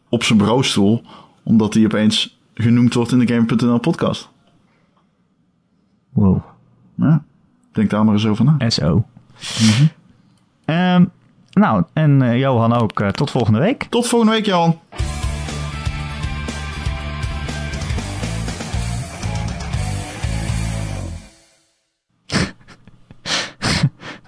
[0.09, 1.03] op zijn bureaustoel.
[1.43, 4.29] Omdat hij opeens genoemd wordt in de Game.nl podcast.
[6.09, 6.43] Wow.
[6.95, 7.23] Ja,
[7.71, 8.69] denk daar maar eens over na.
[8.69, 9.05] SO.
[10.65, 11.05] Ehm,
[11.51, 12.99] nou, en eh, Johan ook.
[12.99, 13.83] eh, tot volgende week.
[13.89, 14.79] Tot volgende week, Johan.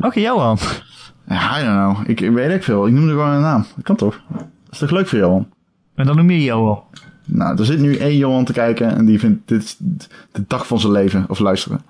[0.06, 0.58] Oké, Johan.
[1.28, 2.10] Ja, I don't know.
[2.10, 2.88] Ik, ik weet ik veel.
[2.88, 3.66] Ik noemde gewoon een naam.
[3.76, 4.22] Dat kan toch?
[4.30, 5.48] Dat is toch leuk voor Johan?
[5.96, 6.84] En dan noem je Johan.
[7.26, 9.78] Nou, er zit nu één Johan te kijken en die vindt dit
[10.32, 11.26] de dag van zijn leven.
[11.28, 11.82] Of luisteren.